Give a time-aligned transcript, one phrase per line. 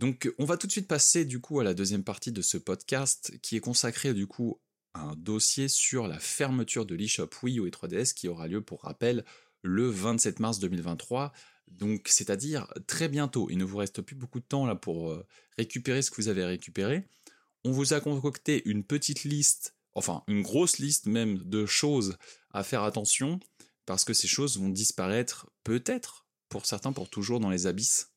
[0.00, 2.56] Donc, on va tout de suite passer du coup à la deuxième partie de ce
[2.56, 4.58] podcast qui est consacré du coup
[4.94, 8.62] à un dossier sur la fermeture de l'eShop Wii U et 3DS qui aura lieu,
[8.62, 9.26] pour rappel,
[9.60, 11.34] le 27 mars 2023.
[11.68, 13.48] Donc, c'est-à-dire très bientôt.
[13.50, 15.26] Il ne vous reste plus beaucoup de temps là pour euh,
[15.58, 17.06] récupérer ce que vous avez récupéré.
[17.66, 22.16] On vous a concocté une petite liste, enfin une grosse liste même de choses
[22.52, 23.38] à faire attention
[23.84, 28.10] parce que ces choses vont disparaître peut-être pour certains pour toujours dans les abysses.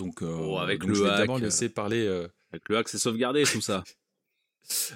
[0.00, 2.06] Donc, euh, Oh, avec donc le je vais hack, d'abord laisser parler.
[2.06, 3.84] euh, Avec le hack, c'est sauvegardé tout ça.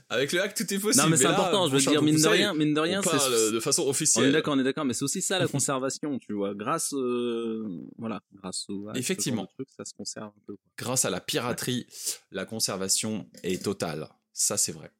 [0.08, 1.02] Avec le hack, tout est possible.
[1.04, 3.18] non, mais c'est là, important, je veux dire, mine de rien, mine de rien, on
[3.18, 3.52] c'est.
[3.52, 4.26] de façon On officielle.
[4.26, 6.54] est d'accord, on est d'accord, mais c'est aussi ça la conservation, tu vois.
[6.54, 7.66] Grâce, euh,
[7.98, 9.46] voilà, grâce au hack, Effectivement.
[9.46, 10.54] truc, ça se conserve un peu.
[10.54, 10.64] quoi.
[10.78, 11.86] Grâce à la piraterie,
[12.30, 14.08] la conservation est totale.
[14.32, 14.90] Ça, c'est vrai.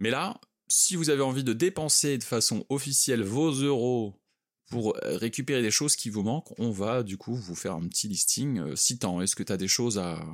[0.00, 4.14] Mais là, si vous avez envie de dépenser de façon officielle vos euros
[4.70, 7.86] pour euh, récupérer des choses qui vous manquent, on va du coup vous faire un
[7.88, 9.20] petit listing euh, citant.
[9.20, 10.24] Est-ce que tu as des choses à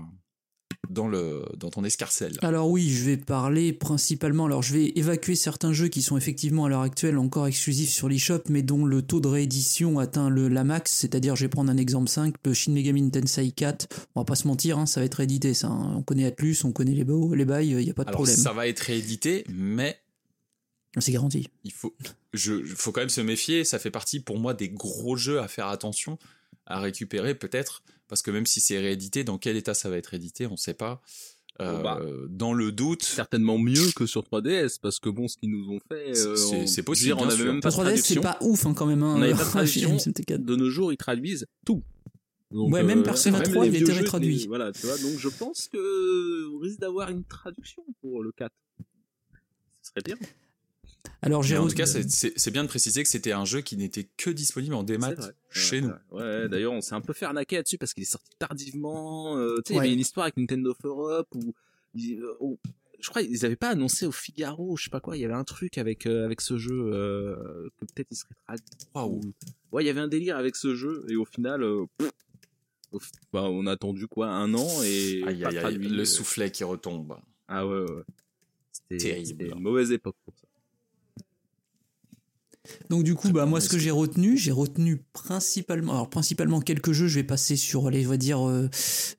[0.88, 2.38] dans le dans ton escarcelle?
[2.42, 4.46] Alors oui, je vais parler principalement.
[4.46, 8.08] Alors je vais évacuer certains jeux qui sont effectivement à l'heure actuelle encore exclusifs sur
[8.08, 10.92] l'eShop, mais dont le taux de réédition atteint le la max.
[10.92, 13.86] C'est-à-dire, je vais prendre un exemple simple, le Shin Megami Tensei 4.
[14.14, 15.54] On va pas se mentir, hein, ça va être réédité.
[15.54, 15.94] Ça, hein.
[15.96, 18.36] On connaît Atlus, on connaît les, bails, il y a pas de Alors problème.
[18.36, 20.01] ça va être réédité, mais
[20.98, 21.48] C'est garanti.
[21.64, 21.94] il faut,
[22.34, 23.64] je, faut quand même se méfier.
[23.64, 26.18] Ça fait partie pour moi des gros jeux à faire attention
[26.66, 30.08] à récupérer peut-être parce que même si c'est réédité, dans quel état ça va être
[30.08, 31.00] réédité, on ne sait pas.
[31.60, 32.00] Euh, bah.
[32.30, 35.80] dans le doute, Certainement mieux que sur 3DS, parce que bon, ce qu'ils nous ont
[35.86, 37.52] fait, euh, C'est- c'est possible, dire, on bien avait sûr.
[37.52, 39.02] même pas de 3DS, c'est pas ouf hein, quand même.
[39.02, 39.90] Hein, On n'avait pas de traduction.
[39.96, 40.38] MCT4.
[40.44, 41.82] De nos jours, ils traduisent tout.
[42.50, 44.46] Donc, Ouais, même Persona même 3, les il était rétraduit.
[44.46, 44.96] Voilà, tu vois.
[44.98, 48.50] Donc, je pense que on risque d'avoir une traduction pour le 4.
[49.82, 50.16] Ce serait bien.
[51.24, 53.60] Alors j'ai en tout cas, c'est- c'est c'est bien de préciser que c'était un jeu
[53.60, 55.14] qui n'était que disponible en démat
[55.50, 55.88] chez nous.
[56.10, 59.36] Ouais, ouais, d'ailleurs, on s'est un peu fait arnaquer là-dessus parce qu'il est sorti tardivement.
[59.38, 61.54] euh, tu sais, il y avait une histoire avec Nintendo of Europe où,
[61.96, 62.58] euh, où-
[62.98, 65.16] je crois ils avaient pas annoncé au Figaro, je sais pas quoi.
[65.16, 68.34] Il y avait un truc avec euh, avec ce jeu euh, que peut-être il serait
[68.44, 68.64] traduit.
[68.94, 69.20] Waouh.
[69.72, 72.10] Ouais, il y avait un délire avec ce jeu et au final, euh, pff,
[73.32, 76.50] bah, on a attendu quoi un an et Aïe, pas aïe, aïe, le euh, soufflet
[76.50, 77.16] qui retombe.
[77.48, 78.02] Ah ouais, ouais.
[78.70, 79.26] C'était Terrible.
[79.26, 80.41] c'était une mauvaise époque pour ça.
[82.90, 86.92] Donc du coup, bah moi, ce que j'ai retenu, j'ai retenu principalement, alors principalement quelques
[86.92, 87.08] jeux.
[87.08, 88.68] Je vais passer sur les, on va dire, euh,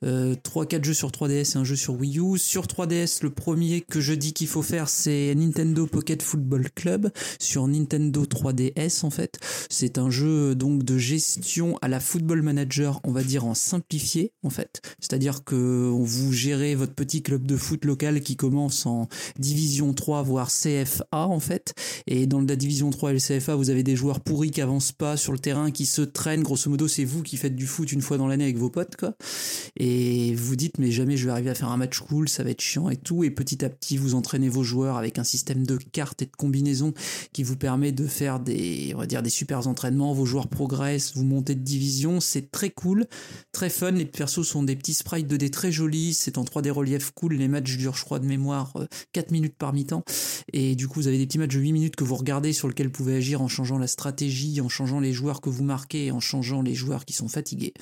[0.03, 2.37] euh, 3-4 jeux sur 3DS et un jeu sur Wii U.
[2.37, 7.11] Sur 3DS, le premier que je dis qu'il faut faire, c'est Nintendo Pocket Football Club
[7.39, 9.39] sur Nintendo 3DS en fait.
[9.69, 14.31] C'est un jeu donc de gestion à la Football Manager, on va dire en simplifié
[14.43, 14.81] en fait.
[14.99, 20.23] C'est-à-dire que vous gérez votre petit club de foot local qui commence en Division 3
[20.23, 21.73] voire CFA en fait.
[22.07, 24.91] Et dans la Division 3 et le CFA, vous avez des joueurs pourris qui avancent
[24.91, 26.43] pas sur le terrain, qui se traînent.
[26.43, 28.95] Grosso modo, c'est vous qui faites du foot une fois dans l'année avec vos potes,
[28.95, 29.15] quoi.
[29.77, 32.51] Et vous dites, mais jamais je vais arriver à faire un match cool, ça va
[32.51, 33.23] être chiant et tout.
[33.23, 36.35] Et petit à petit, vous entraînez vos joueurs avec un système de cartes et de
[36.35, 36.93] combinaisons
[37.31, 40.13] qui vous permet de faire des, on va dire, des super entraînements.
[40.13, 42.19] Vos joueurs progressent, vous montez de division.
[42.19, 43.05] C'est très cool,
[43.51, 43.91] très fun.
[43.91, 46.13] Les persos sont des petits sprites 2D très jolis.
[46.13, 47.33] C'est en 3D relief cool.
[47.33, 50.03] Les matchs durent, je crois, de mémoire, euh, 4 minutes par mi-temps.
[50.51, 52.67] Et du coup, vous avez des petits matchs de 8 minutes que vous regardez sur
[52.67, 56.19] lesquels vous pouvez en changeant la stratégie, en changeant les joueurs que vous marquez, en
[56.19, 57.73] changeant les joueurs qui sont fatigués.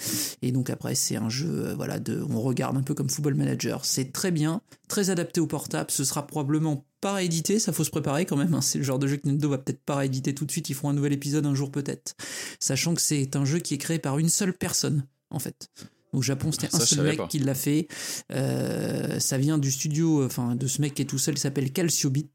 [0.42, 3.86] Et donc après, c'est un jeu, euh, voilà, on regarde un peu comme Football Manager.
[3.86, 5.92] C'est très bien, très adapté au portable.
[5.92, 8.54] Ce sera probablement pas réédité, ça faut se préparer quand même.
[8.54, 8.62] hein.
[8.62, 10.70] C'est le genre de jeu que Nintendo va peut-être pas rééditer tout de suite.
[10.70, 12.16] Ils feront un nouvel épisode un jour peut-être.
[12.60, 15.70] Sachant que c'est un jeu qui est créé par une seule personne, en fait.
[16.14, 17.28] Au Japon, c'était un seul mec pas.
[17.28, 17.88] qui l'a fait.
[18.34, 21.72] Euh, ça vient du studio, enfin de ce mec qui est tout seul, il s'appelle
[21.72, 22.30] Calciobit.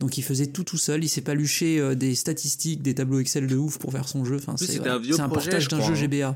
[0.00, 1.04] Donc il faisait tout tout seul.
[1.04, 4.24] Il s'est pas luché euh, des statistiques, des tableaux Excel de ouf pour faire son
[4.24, 4.36] jeu.
[4.36, 5.94] Enfin, c'est un vieux C'est un projet, portage d'un jeu.
[5.94, 6.34] GBA.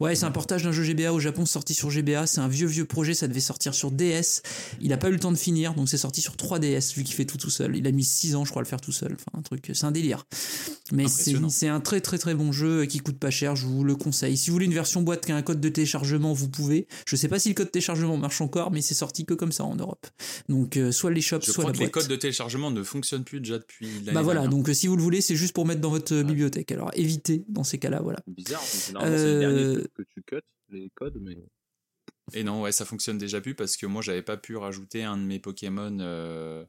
[0.00, 2.26] Ouais, c'est un portage d'un jeu GBA au Japon sorti sur GBA.
[2.26, 3.14] C'est un vieux vieux projet.
[3.14, 4.42] Ça devait sortir sur DS.
[4.80, 7.14] Il a pas eu le temps de finir, donc c'est sorti sur 3DS vu qu'il
[7.14, 7.76] fait tout tout seul.
[7.76, 9.12] Il a mis 6 ans, je crois, à le faire tout seul.
[9.14, 10.26] Enfin, un truc, c'est un délire.
[10.92, 13.54] Mais c'est un très très très bon jeu qui coûte pas cher.
[13.56, 14.36] Je vous le conseille.
[14.36, 16.86] Si vous voulez une version boîte qui a un code de téléchargement, vous pouvez.
[17.06, 19.52] Je sais pas si le code de téléchargement marche encore, mais c'est sorti que comme
[19.52, 20.06] ça en Europe.
[20.48, 22.02] Donc euh, soit les shops, Je soit crois la que les boîte.
[22.04, 24.56] codes de téléchargement ne fonctionnent plus déjà depuis l'année Bah voilà, dernière.
[24.58, 26.72] donc euh, si vous le voulez, c'est juste pour mettre dans votre bibliothèque.
[26.72, 28.18] Alors évitez dans ces cas-là, voilà.
[28.26, 28.62] Bizarre,
[29.60, 31.36] Euh, que tu cut, les codes, mais.
[32.32, 35.16] Et non, ouais, ça fonctionne déjà plus parce que moi, j'avais pas pu rajouter un
[35.16, 36.64] de mes Pokémon euh,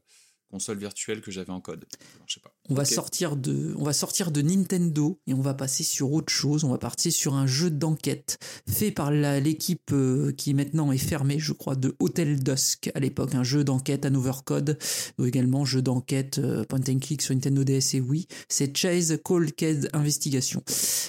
[0.52, 1.86] console virtuelle que j'avais en code.
[2.26, 2.52] je sais pas.
[2.68, 6.32] On va sortir de, on va sortir de Nintendo et on va passer sur autre
[6.32, 6.62] chose.
[6.62, 8.38] On va partir sur un jeu d'enquête
[8.68, 13.34] fait par l'équipe euh, qui maintenant est fermée, je crois, de Hotel Dusk à l'époque,
[13.34, 14.78] un jeu d'enquête à Overcode,
[15.18, 18.28] ou également jeu d'enquête euh, point and click sur Nintendo DS et Wii.
[18.48, 20.62] C'est Chase Cold Case Investigation.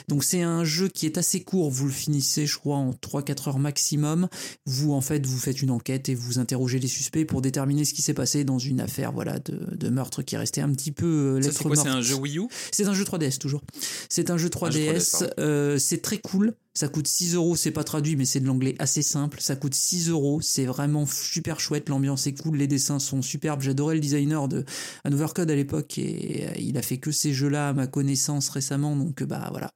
[0.07, 1.69] Donc c'est un jeu qui est assez court.
[1.69, 4.29] Vous le finissez, je crois, en 3-4 heures maximum.
[4.65, 7.93] Vous en fait, vous faites une enquête et vous interrogez les suspects pour déterminer ce
[7.93, 10.91] qui s'est passé dans une affaire, voilà, de, de meurtre qui est resté un petit
[10.91, 11.05] peu
[11.37, 12.47] euh, c'est quoi C'est un jeu Wii U?
[12.71, 13.61] C'est un jeu 3DS toujours.
[14.09, 15.31] C'est un jeu 3DS.
[15.39, 16.53] Euh, c'est très cool.
[16.75, 19.39] Ça coûte 6 euros, c'est pas traduit, mais c'est de l'anglais assez simple.
[19.41, 23.61] Ça coûte 6 euros, c'est vraiment super chouette, l'ambiance est cool, les dessins sont superbes.
[23.61, 24.65] J'adorais le designer de
[25.05, 28.95] Overcode à l'époque et euh, il a fait que ces jeux-là à ma connaissance récemment,
[28.95, 29.71] donc bah voilà.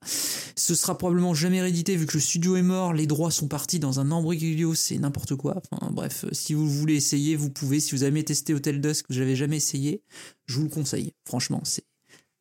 [0.56, 3.80] Ce sera probablement jamais réédité vu que le studio est mort, les droits sont partis
[3.80, 5.62] dans un embryglio, c'est n'importe quoi.
[5.72, 7.80] Enfin bref, si vous voulez essayer, vous pouvez.
[7.80, 10.02] Si vous avez testé Hotel Dusk, que je l'avais jamais essayé,
[10.48, 11.14] je vous le conseille.
[11.26, 11.84] Franchement, c'est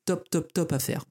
[0.06, 1.04] top, top, top à faire.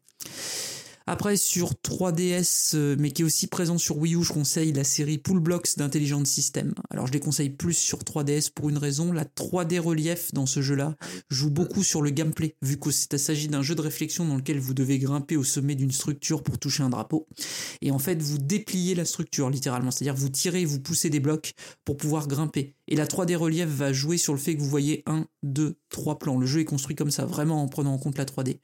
[1.07, 4.83] Après, sur 3DS, euh, mais qui est aussi présent sur Wii U, je conseille la
[4.83, 6.73] série Pool Blocks d'Intelligent System.
[6.89, 9.11] Alors, je les conseille plus sur 3DS pour une raison.
[9.11, 10.95] La 3D relief dans ce jeu-là
[11.29, 14.73] joue beaucoup sur le gameplay, vu qu'il s'agit d'un jeu de réflexion dans lequel vous
[14.73, 17.27] devez grimper au sommet d'une structure pour toucher un drapeau.
[17.81, 19.91] Et en fait, vous dépliez la structure, littéralement.
[19.91, 21.53] C'est-à-dire, vous tirez, vous poussez des blocs
[21.83, 22.74] pour pouvoir grimper.
[22.87, 26.19] Et la 3D relief va jouer sur le fait que vous voyez un, deux, trois
[26.19, 26.37] plans.
[26.37, 28.59] Le jeu est construit comme ça, vraiment en prenant en compte la 3D.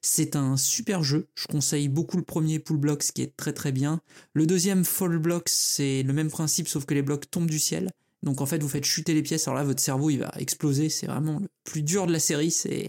[0.00, 1.28] C'est un super jeu.
[1.34, 4.00] Je conseille beaucoup le premier Pool Blocks qui est très très bien.
[4.32, 7.90] Le deuxième Fall Blocks, c'est le même principe sauf que les blocs tombent du ciel.
[8.22, 9.48] Donc en fait, vous faites chuter les pièces.
[9.48, 10.88] Alors là, votre cerveau, il va exploser.
[10.88, 12.50] C'est vraiment le plus dur de la série.
[12.50, 12.88] C'est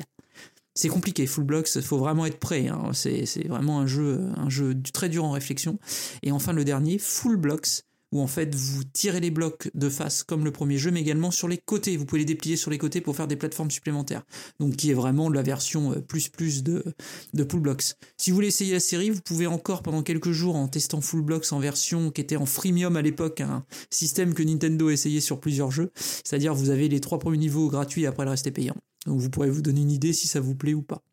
[0.76, 1.26] c'est compliqué.
[1.26, 2.68] Full Blocks, faut vraiment être prêt.
[2.68, 2.92] Hein.
[2.94, 5.80] C'est vraiment un jeu, un jeu très dur en réflexion.
[6.22, 10.24] Et enfin, le dernier, Full Blocks où en fait vous tirez les blocs de face
[10.24, 11.98] comme le premier jeu, mais également sur les côtés.
[11.98, 14.24] Vous pouvez les déplier sur les côtés pour faire des plateformes supplémentaires.
[14.60, 16.84] Donc qui est vraiment la version euh, plus plus de,
[17.34, 17.96] de Pool Blocks.
[18.18, 21.22] Si vous voulez essayer la série, vous pouvez encore pendant quelques jours en testant Full
[21.22, 25.22] Blocks en version qui était en freemium à l'époque, un système que Nintendo a essayé
[25.22, 25.92] sur plusieurs jeux.
[25.96, 28.76] C'est-à-dire vous avez les trois premiers niveaux gratuits et après le reste est payant.
[29.06, 31.04] Donc vous pourrez vous donner une idée si ça vous plaît ou pas.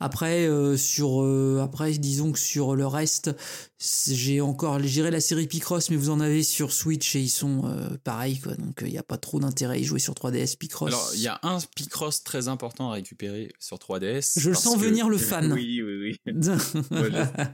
[0.00, 3.30] Après, euh, sur, euh, après, disons que sur le reste,
[3.78, 7.62] j'ai encore, j'irai la série Picross, mais vous en avez sur Switch et ils sont
[7.64, 8.54] euh, pareils, quoi.
[8.54, 10.88] Donc il n'y a pas trop d'intérêt à y jouer sur 3DS Picross.
[10.88, 14.38] Alors, il y a un Picross très important à récupérer sur 3DS.
[14.38, 15.52] Je le sens venir le fan.
[15.52, 16.34] Oui, oui, oui.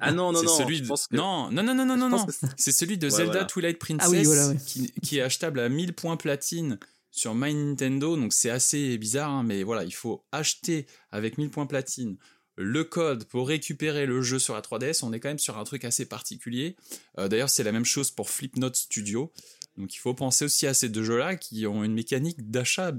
[0.00, 0.56] ah non, non, non.
[0.56, 0.82] Celui
[1.12, 2.26] Non, non, non, non, non, non,
[2.56, 5.92] C'est celui de Zelda Twilight Princess ah oui, voilà, qui, qui est achetable à 1000
[5.92, 6.78] points platine
[7.10, 11.50] sur My Nintendo, donc c'est assez bizarre, hein, mais voilà, il faut acheter avec 1000
[11.50, 12.16] points platine
[12.60, 15.04] le code pour récupérer le jeu sur la 3DS.
[15.04, 16.76] On est quand même sur un truc assez particulier.
[17.18, 19.32] Euh, d'ailleurs, c'est la même chose pour Flipnote Studio.
[19.76, 22.92] Donc il faut penser aussi à ces deux jeux-là qui ont une mécanique d'achat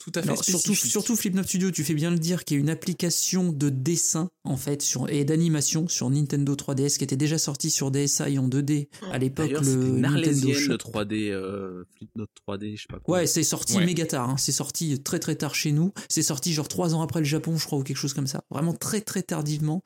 [0.00, 2.70] tout à fait surtout, surtout Flipnote Studio, tu fais bien le dire, qui est une
[2.70, 7.70] application de dessin en fait sur, et d'animation sur Nintendo 3DS qui était déjà sorti
[7.70, 9.50] sur DSi en 2D à l'époque.
[9.50, 10.74] Le Nintendo Shop.
[10.74, 13.18] 3D, euh, Flipnote 3D, je sais pas quoi.
[13.18, 14.30] Ouais, c'est sorti méga tard.
[14.30, 14.36] Hein.
[14.38, 15.92] C'est sorti très très tard chez nous.
[16.08, 18.42] C'est sorti genre trois ans après le Japon, je crois, ou quelque chose comme ça.
[18.50, 19.82] Vraiment très très tardivement.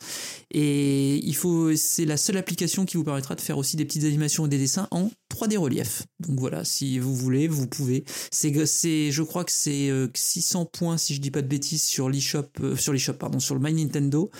[0.50, 4.04] Et il faut, c'est la seule application qui vous permettra de faire aussi des petites
[4.04, 6.04] animations et des dessins en 3D relief.
[6.20, 8.04] Donc voilà, si vous voulez, vous pouvez.
[8.32, 11.48] C'est, c'est, je crois que c'est c'est 600 euh, points si je dis pas de
[11.48, 14.30] bêtises sur l'eShop, euh, sur l'eShop pardon, sur le My Nintendo.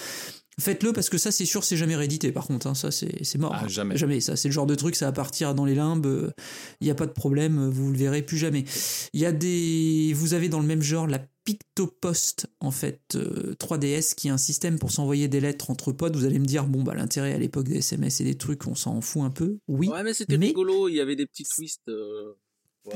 [0.61, 2.75] Faites-le parce que ça c'est sûr c'est jamais réédité par contre hein.
[2.75, 3.55] ça c'est mort.
[3.55, 3.97] Ah, jamais.
[3.97, 4.21] Jamais.
[4.21, 6.31] Ça c'est le genre de truc ça va partir dans les limbes il euh,
[6.81, 8.65] n'y a pas de problème vous le verrez plus jamais.
[9.13, 14.17] Il y a des vous avez dans le même genre la Pictopost en fait 3DS
[14.17, 16.17] qui est un système pour s'envoyer des lettres entre potes.
[16.17, 18.75] Vous allez me dire bon bah l'intérêt à l'époque des SMS et des trucs on
[18.75, 19.59] s'en fout un peu.
[19.69, 21.89] Oui ouais mais c'était rigolo il y avait des petits twists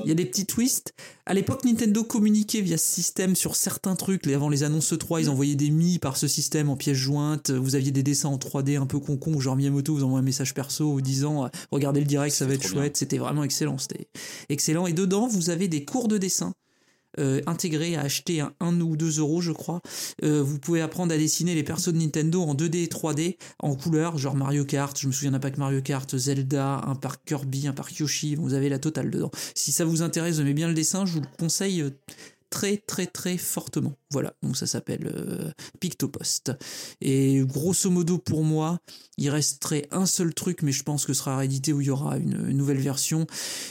[0.05, 0.95] il y a des petits twists.
[1.27, 4.27] À l'époque, Nintendo communiquait via ce système sur certains trucs.
[4.27, 7.51] Avant les annonces 3, ils envoyaient des mi par ce système en pièces jointes.
[7.51, 10.55] Vous aviez des dessins en 3D un peu concon, genre Miyamoto vous envoie un message
[10.55, 12.97] perso disant regardez le direct, ça va être chouette.
[12.97, 13.79] C'était vraiment excellent.
[13.79, 14.09] C'était
[14.49, 14.87] excellent.
[14.87, 16.53] Et dedans, vous avez des cours de dessin euh,
[17.47, 19.81] intégré à acheter un 1 ou 2 euros, je crois.
[20.23, 23.75] Euh, vous pouvez apprendre à dessiner les persos de Nintendo en 2D et 3D, en
[23.75, 27.67] couleur, genre Mario Kart, je me souviens d'un pack Mario Kart, Zelda, un parc Kirby,
[27.67, 29.31] un parc Yoshi, vous avez la totale dedans.
[29.55, 31.91] Si ça vous intéresse, vous aimez bien le dessin, je vous le conseille euh,
[32.53, 33.95] très très très fortement.
[34.11, 36.53] Voilà, donc ça s'appelle euh, Pictopost.
[37.01, 38.79] Et grosso modo pour moi,
[39.17, 41.91] il resterait un seul truc, mais je pense que ce sera réédité où il y
[41.91, 43.27] aura une, nouvelle version.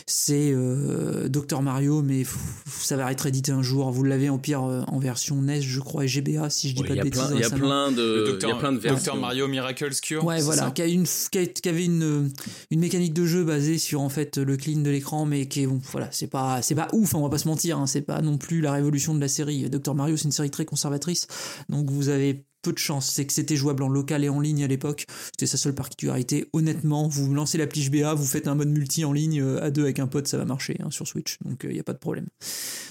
[0.08, 2.24] C'est euh, Dr Mario, mais
[2.66, 3.92] ça va être édité un jour.
[3.92, 6.84] Vous l'avez en pire euh, en version NES, je crois, et GBA si je dis
[6.84, 7.22] pas de bêtises.
[7.36, 9.14] Il y a plein de, il y a plein de versions.
[9.14, 10.26] Dr Mario Miracle's Cure.
[10.26, 12.32] Ouais, voilà, qui, a une, qui, avait une,
[12.72, 15.68] une mécanique de jeu basée sur en fait le clean de l'écran, mais qui est
[15.68, 18.02] bon, voilà, c'est pas c'est pas ouf, hein, on va pas se mentir, hein, c'est
[18.02, 19.70] pas non plus la la révolution de la série.
[19.70, 21.28] Dr Mario, c'est une série très conservatrice,
[21.70, 23.10] donc vous avez peu de chance.
[23.10, 25.06] C'est que c'était jouable en local et en ligne à l'époque.
[25.32, 26.48] C'était sa seule particularité.
[26.54, 29.84] Honnêtement, vous lancez l'appli BA, vous faites un mode multi en ligne euh, à deux
[29.84, 31.38] avec un pote, ça va marcher hein, sur Switch.
[31.44, 32.28] Donc il n'y a pas de problème.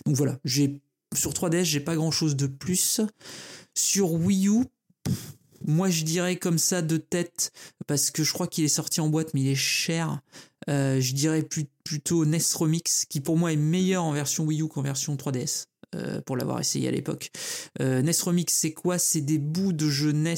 [0.07, 0.81] Donc voilà, j'ai
[1.15, 3.01] sur 3DS, j'ai pas grand chose de plus.
[3.75, 4.65] Sur Wii U,
[5.67, 7.53] moi, je dirais comme ça de tête,
[7.87, 10.21] parce que je crois qu'il est sorti en boîte, mais il est cher.
[10.69, 11.47] Euh, je dirais
[11.85, 15.67] plutôt NES Remix, qui pour moi est meilleur en version Wii U qu'en version 3DS.
[15.97, 17.33] Euh, pour l'avoir essayé à l'époque.
[17.81, 18.97] Euh, NES Remix, c'est quoi?
[18.97, 20.35] C'est des bouts de jeux NES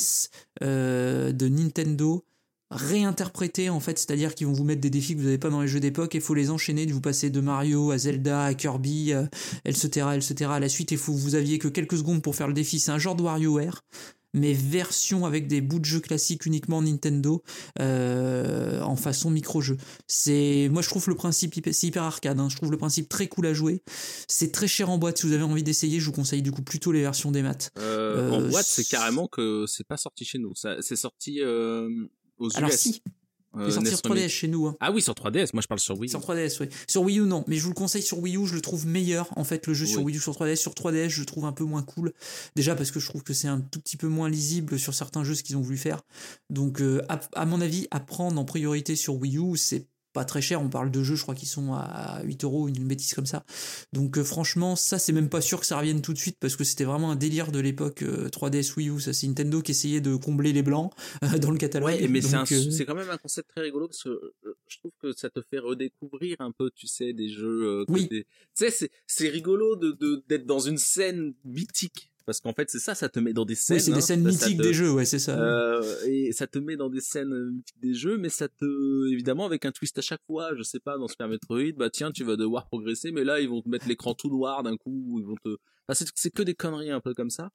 [0.62, 2.24] de Nintendo
[2.70, 5.60] réinterprétés en fait, c'est-à-dire qu'ils vont vous mettre des défis que vous n'avez pas dans
[5.60, 8.54] les jeux d'époque et il faut les enchaîner, vous passez de Mario à Zelda, à
[8.54, 9.12] Kirby,
[9.66, 10.52] etc., etc.
[10.54, 12.80] à la suite et vous aviez que quelques secondes pour faire le défi.
[12.80, 13.84] C'est un genre de WarioWare
[14.32, 17.42] mais version avec des bouts de jeu classiques uniquement Nintendo
[17.80, 19.76] euh, en façon micro-jeu.
[20.06, 22.40] C'est, moi je trouve le principe c'est hyper arcade.
[22.40, 22.48] Hein.
[22.48, 23.82] Je trouve le principe très cool à jouer.
[24.28, 25.18] C'est très cher en boîte.
[25.18, 27.70] Si vous avez envie d'essayer, je vous conseille du coup plutôt les versions des maths.
[27.78, 30.52] Euh, en euh, boîte, c'est carrément que c'est pas sorti chez nous.
[30.54, 32.56] c'est sorti aux US.
[32.56, 33.02] Alors si,
[33.58, 34.66] il sorti sur 3DS chez nous.
[34.66, 34.76] Hein.
[34.80, 35.50] Ah oui, sur 3DS.
[35.52, 36.08] Moi, je parle sur Wii.
[36.08, 36.68] Sur 3DS, oui.
[36.86, 37.44] Sur Wii U, non.
[37.46, 38.46] Mais je vous le conseille sur Wii U.
[38.46, 39.28] Je le trouve meilleur.
[39.36, 40.56] En fait, le jeu sur Wii U, sur 3DS.
[40.56, 42.12] Sur 3DS, je le trouve un peu moins cool.
[42.56, 45.24] Déjà parce que je trouve que c'est un tout petit peu moins lisible sur certains
[45.24, 46.02] jeux ce qu'ils ont voulu faire.
[46.50, 50.24] Donc, euh, à, à, mon avis, à prendre en priorité sur Wii U, c'est pas
[50.24, 53.14] très cher, on parle de jeux, je crois qu'ils sont à 8 euros, une bêtise
[53.14, 53.44] comme ça.
[53.92, 56.56] Donc euh, franchement, ça c'est même pas sûr que ça revienne tout de suite parce
[56.56, 59.00] que c'était vraiment un délire de l'époque 3DS euh, Wii U.
[59.00, 60.92] Ça c'est Nintendo qui essayait de combler les blancs
[61.24, 61.88] euh, dans le catalogue.
[61.88, 64.34] Ouais, mais c'est quand même un concept très rigolo parce que
[64.68, 67.84] je trouve que ça te fait redécouvrir un peu, tu sais, des jeux.
[67.88, 68.08] oui.
[68.08, 72.94] Tu sais, c'est rigolo de d'être dans une scène mythique parce qu'en fait c'est ça
[72.94, 75.18] ça te met dans des scènes oui, c'est des scènes mythiques des jeux ouais c'est
[75.18, 75.38] ça.
[75.38, 79.46] Euh, et ça te met dans des scènes mythiques des jeux mais ça te évidemment
[79.46, 82.24] avec un twist à chaque fois je sais pas dans Super Metroid bah tiens tu
[82.24, 85.26] vas devoir progresser mais là ils vont te mettre l'écran tout noir d'un coup ils
[85.26, 85.56] vont te
[85.88, 87.50] enfin, c'est que des conneries un peu comme ça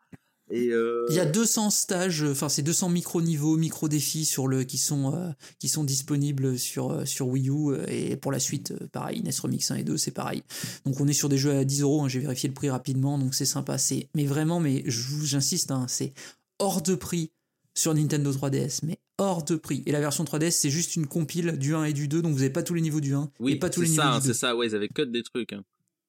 [0.52, 4.64] euh, il y a 200 stages, enfin c'est 200 micro niveaux, micro défis sur le
[4.64, 8.74] qui sont euh, qui sont disponibles sur euh, sur Wii U et pour la suite
[8.88, 10.44] pareil NES Remix 1 et 2 c'est pareil.
[10.86, 13.18] Donc on est sur des jeux à 10 euros, hein, j'ai vérifié le prix rapidement
[13.18, 13.78] donc c'est sympa.
[13.78, 16.14] C'est mais vraiment mais j'insiste hein, c'est
[16.60, 17.32] hors de prix
[17.76, 19.84] sur Nintendo 3DS mais hors de prix.
[19.86, 22.42] Et la version 3DS c'est juste une compile du 1 et du 2 donc vous
[22.42, 24.28] avez pas tous les niveaux du 1 oui, et pas tous les niveaux ça, du
[24.28, 24.34] 2.
[24.34, 25.52] C'est ça ouais ils avaient que des trucs.
[25.52, 25.64] Hein.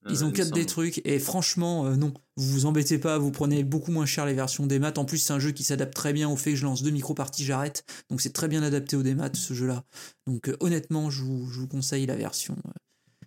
[0.08, 3.64] Ils ont cut des trucs et franchement euh, non, vous vous embêtez pas, vous prenez
[3.64, 4.98] beaucoup moins cher les versions des maths.
[4.98, 6.90] En plus c'est un jeu qui s'adapte très bien au fait que je lance deux
[6.90, 7.84] micro parties, j'arrête.
[8.08, 9.84] Donc c'est très bien adapté au maths ce jeu-là.
[10.26, 12.70] Donc euh, honnêtement je vous, conseille la version euh,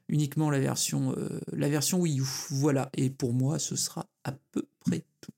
[0.07, 1.15] uniquement la version
[1.51, 2.25] la version Wii U.
[2.49, 5.31] Voilà et pour moi ce sera à peu près tout.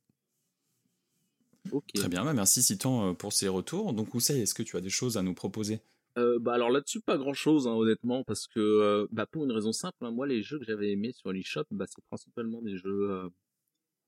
[1.96, 3.94] Très bien, bah, merci Citan pour ces retours.
[3.94, 5.82] Donc Ousseï, est-ce que tu as des choses à nous proposer?
[6.18, 9.52] Euh, bah alors là-dessus pas grand chose hein, honnêtement parce que euh, bah pour une
[9.52, 12.78] raison simple hein, moi les jeux que j'avais aimés sur l'eShop bah c'est principalement des
[12.78, 13.30] jeux euh,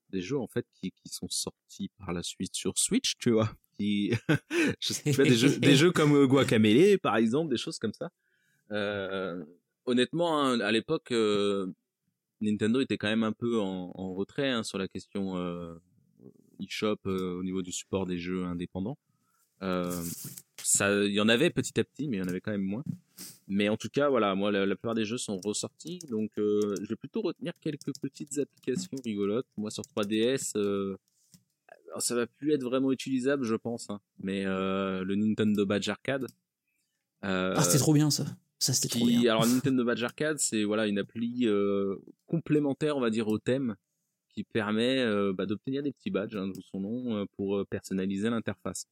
[0.10, 3.50] des jeux en fait qui, qui sont sortis par la suite sur Switch tu vois
[3.76, 4.14] qui
[4.80, 8.12] tu vois, des jeux des jeux comme Guacamele par exemple des choses comme ça.
[9.86, 11.12] Honnêtement hein, à l'époque
[12.42, 15.36] Nintendo était quand même un peu en, en retrait sur la question
[16.60, 19.00] eShop au niveau du support des jeux indépendants.
[19.62, 20.04] Euh,
[20.76, 22.62] ça, il y en avait petit à petit, mais il y en avait quand même
[22.62, 22.84] moins.
[23.48, 26.90] Mais en tout cas, voilà, moi, la, plupart des jeux sont ressortis, donc euh, je
[26.90, 29.48] vais plutôt retenir quelques petites applications rigolotes.
[29.58, 30.98] Moi, sur 3DS, euh,
[32.00, 36.28] ça va plus être vraiment utilisable, je pense, hein, mais le Nintendo Badge Arcade.
[37.22, 38.26] ah, c'était trop bien ça.
[38.60, 39.22] Ça, c'était trop bien.
[39.22, 41.48] Alors, Nintendo Badge Arcade, c'est voilà une appli
[42.26, 43.76] complémentaire, on va dire, au thème
[44.30, 48.88] qui permet bah, d'obtenir des petits badges, hein, son nom, pour personnaliser l'interface.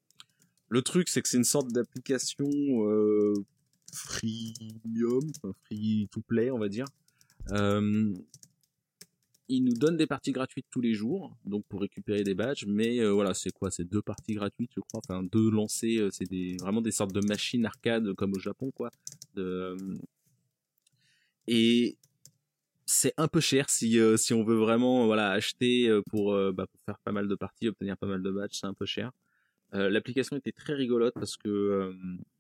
[0.73, 3.35] Le truc, c'est que c'est une sorte d'application euh,
[3.93, 6.87] freemium, enfin free to play, on va dire.
[7.51, 8.11] Euh,
[9.49, 12.65] il nous donne des parties gratuites tous les jours, donc pour récupérer des badges.
[12.65, 13.69] Mais euh, voilà, c'est quoi?
[13.69, 14.99] C'est deux parties gratuites, je crois.
[15.07, 15.97] Enfin, deux lancées.
[15.99, 18.89] Euh, c'est des vraiment des sortes de machines arcade comme au Japon, quoi.
[19.35, 19.77] De,
[21.45, 21.97] et
[22.87, 26.97] c'est un peu cher si si on veut vraiment voilà acheter pour bah, pour faire
[27.03, 29.11] pas mal de parties, obtenir pas mal de badges, c'est un peu cher.
[29.73, 31.93] Euh, l'application était très rigolote parce que euh,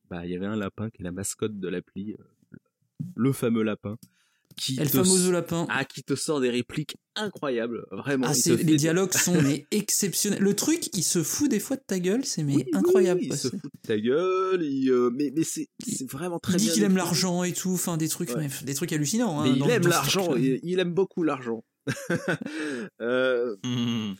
[0.09, 2.57] bah il y avait un lapin qui est la mascotte de l'appli, euh,
[3.15, 3.97] le fameux lapin.
[4.55, 5.65] Qui le fameux lapin.
[5.67, 8.27] Ah, qui te sort des répliques incroyables, vraiment.
[8.29, 10.39] Ah, les dialogues sont mais exceptionnels.
[10.39, 13.21] Le truc, il se fout des fois de ta gueule, c'est mais incroyable.
[13.23, 14.61] il se fout de ta gueule,
[15.11, 15.67] mais, mais c'est
[16.11, 16.65] vraiment très il bien.
[16.65, 18.29] Il dit qu'il aime l'argent et tout, enfin des trucs,
[18.63, 19.39] des trucs hallucinants.
[19.39, 21.63] Hein, mais il aime l'argent, il, aime beaucoup l'argent.
[23.01, 24.13] euh, mmh.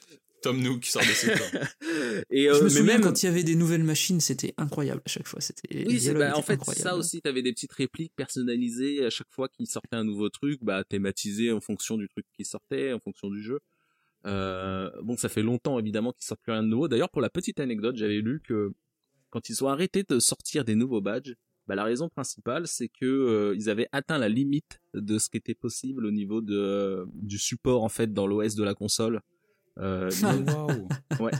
[0.44, 1.32] Tom Nook sort de ses.
[2.30, 4.54] Et je euh, me mais souviens même quand il y avait des nouvelles machines, c'était
[4.58, 5.42] incroyable à chaque fois.
[5.42, 6.84] C'était Oui, bah, en fait incroyables.
[6.84, 7.22] ça aussi.
[7.22, 11.52] T'avais des petites répliques personnalisées à chaque fois qu'il sortait un nouveau truc, bah thématisé
[11.52, 13.60] en fonction du truc qui sortait, en fonction du jeu.
[14.26, 16.88] Euh, bon, ça fait longtemps évidemment qu'ils sortent plus rien de nouveau.
[16.88, 18.74] D'ailleurs, pour la petite anecdote, j'avais lu que
[19.30, 21.34] quand ils ont arrêté de sortir des nouveaux badges,
[21.68, 25.38] bah, la raison principale, c'est que euh, ils avaient atteint la limite de ce qui
[25.38, 29.22] était possible au niveau de du support en fait dans l'OS de la console.
[29.80, 30.10] Euh,
[31.20, 31.32] Waouh.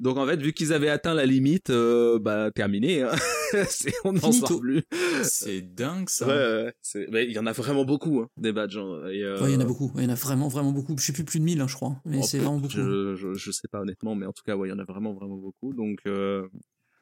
[0.00, 3.02] donc en fait, vu qu'ils avaient atteint la limite, euh, bah terminé.
[3.02, 3.12] Hein.
[3.68, 4.82] C'est- on n'en sort plus.
[5.22, 6.26] C'est dingue ça.
[6.26, 7.06] Ouais, ouais, ouais.
[7.10, 8.76] Mais il y en a vraiment beaucoup hein, des badges.
[8.78, 9.06] hein.
[9.12, 9.90] Et, euh, Ouais, il y en a beaucoup.
[9.96, 10.96] Il y en a vraiment, vraiment beaucoup.
[10.98, 12.00] Je sais plus plus de 1000, hein, je crois.
[12.04, 12.72] Mais oh, c'est vraiment beaucoup.
[12.74, 14.84] Je, je, je sais pas honnêtement, mais en tout cas, ouais, il y en a
[14.84, 15.72] vraiment, vraiment beaucoup.
[15.74, 16.46] Donc euh,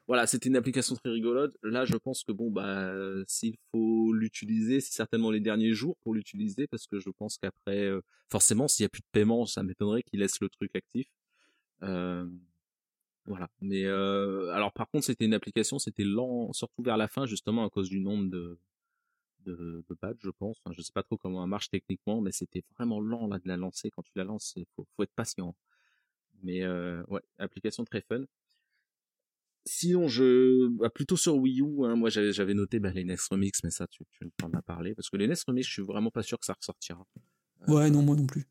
[0.09, 1.55] voilà, c'était une application très rigolote.
[1.63, 5.99] Là, je pense que bon, bah, euh, s'il faut l'utiliser, c'est certainement les derniers jours
[5.99, 8.01] pour l'utiliser, parce que je pense qu'après, euh,
[8.31, 11.07] forcément, s'il y a plus de paiement, ça m'étonnerait qu'ils laissent le truc actif.
[11.83, 12.27] Euh,
[13.27, 13.51] voilà.
[13.61, 17.71] Mais alors, par contre, c'était une application, c'était lent, surtout vers la fin, justement à
[17.71, 18.59] cause du nombre de
[19.47, 20.59] de, badges, je pense.
[20.63, 23.49] Enfin, je sais pas trop comment elle marche techniquement, mais c'était vraiment lent là de
[23.49, 23.91] la lancer.
[23.91, 25.55] Quand tu la lances, il faut, faut être patient.
[26.43, 28.25] Mais ouais, application très fun.
[29.71, 33.17] Sinon, je bah, plutôt sur Wii U, hein, moi j'avais j'avais noté bah, les NES
[33.31, 35.83] Remix, mais ça tu, tu en as parlé parce que les NES Remix, je suis
[35.83, 37.07] vraiment pas sûr que ça ressortira.
[37.67, 38.47] Ouais, non, moi non plus.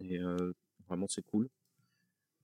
[0.00, 0.52] Et euh,
[0.86, 1.48] vraiment c'est cool.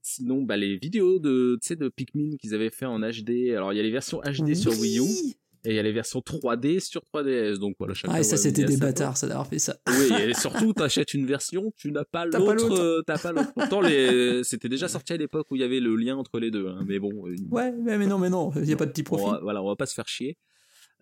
[0.01, 3.51] Sinon, bah les vidéos de tu sais de Pikmin qu'ils avaient fait en HD.
[3.55, 5.35] Alors il y a les versions HD sur Wii U
[5.67, 7.59] et il y a les versions 3D sur 3DS.
[7.59, 9.77] Donc voilà, Ah, et ça, c'était des bâtards, ça d'avoir fait ça.
[9.89, 10.33] oui, et
[10.69, 12.73] surtout, t'achètes une version, tu n'as pas l'autre.
[12.79, 13.53] euh, T'as pas l'autre.
[13.55, 14.43] Pourtant, les...
[14.45, 16.69] c'était déjà sorti à l'époque où il y avait le lien entre les deux.
[16.69, 18.93] hein, mais bon, euh, Ouais, mais, mais non, mais non, il n'y a pas de
[18.93, 19.31] petit on profit.
[19.33, 20.39] va, voilà, on va pas se faire chier.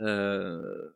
[0.00, 0.88] Euh,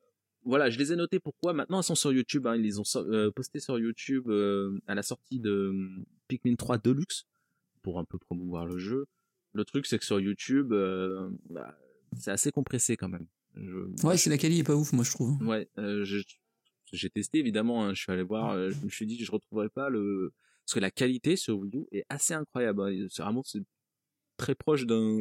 [0.45, 1.53] voilà, je les ai notés pourquoi.
[1.53, 2.47] Maintenant, elles sont sur YouTube.
[2.47, 5.73] Hein, ils les ont so- euh, postées sur YouTube euh, à la sortie de
[6.29, 7.25] Pikmin 3 Deluxe
[7.83, 9.07] pour un peu promouvoir le jeu.
[9.53, 10.73] Le truc, c'est que sur YouTube,
[11.51, 11.75] bah,
[12.19, 13.27] c'est assez compressé quand même.
[13.61, 15.37] Je- Ouais, c'est la qualité est pas ouf, moi, je trouve.
[15.47, 16.05] Ouais, euh,
[16.93, 17.85] j'ai testé évidemment.
[17.85, 18.53] hein, je suis allé voir.
[18.53, 20.33] euh, je me suis dit, je retrouverai pas le
[20.65, 22.83] parce que la qualité sur Wii U est assez incroyable.
[22.83, 23.63] hein, C'est vraiment c'est
[24.37, 25.21] très proche d'un.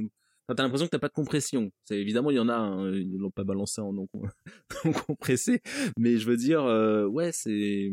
[0.49, 1.71] Enfin, t'as l'impression que t'as pas de compression.
[1.85, 2.55] C'est évidemment il y en a.
[2.55, 4.29] hein, ils l'ont pas balancé en non, com-
[4.85, 5.61] non compressé,
[5.97, 7.91] mais je veux dire, euh, ouais, c'est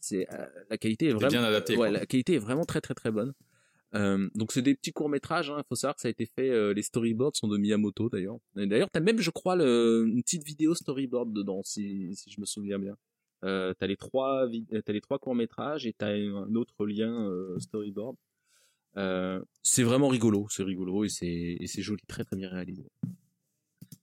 [0.00, 1.74] c'est euh, la qualité est vraiment bien adapté.
[1.76, 1.90] ouais, quoi.
[1.90, 3.32] la qualité est vraiment très très très bonne.
[3.94, 5.52] Euh, donc c'est des petits courts métrages.
[5.56, 6.50] Il faut savoir que ça a été fait.
[6.50, 8.38] euh, les storyboards sont de Miyamoto d'ailleurs.
[8.54, 12.46] D'ailleurs, t'as même, je crois, le, une petite vidéo storyboard dedans, si, si je me
[12.46, 12.96] souviens bien.
[13.44, 17.28] Euh, t'as les trois, euh, t'as les trois courts métrages et t'as un autre lien
[17.30, 18.16] euh, storyboard.
[19.62, 21.26] C'est vraiment rigolo, c'est rigolo et c'est
[21.60, 22.84] et c'est joli, très très bien réalisé.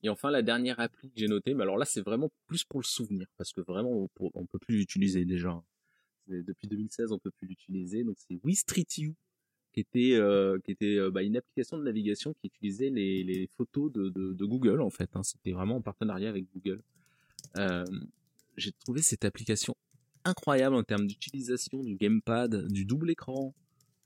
[0.03, 2.79] Et enfin la dernière appli que j'ai notée, mais alors là c'est vraiment plus pour
[2.79, 5.61] le souvenir parce que vraiment on, on peut plus l'utiliser déjà.
[6.27, 9.13] C'est- Depuis 2016 on peut plus l'utiliser, donc c'est Wii Street U
[9.73, 13.47] qui était euh, qui était euh, bah, une application de navigation qui utilisait les, les
[13.57, 15.09] photos de, de, de Google en fait.
[15.15, 15.23] hein.
[15.23, 16.81] C'était vraiment en partenariat avec Google.
[17.57, 17.83] Euh,
[18.55, 19.75] j'ai trouvé cette application
[20.25, 23.53] incroyable en termes d'utilisation du gamepad, du double écran,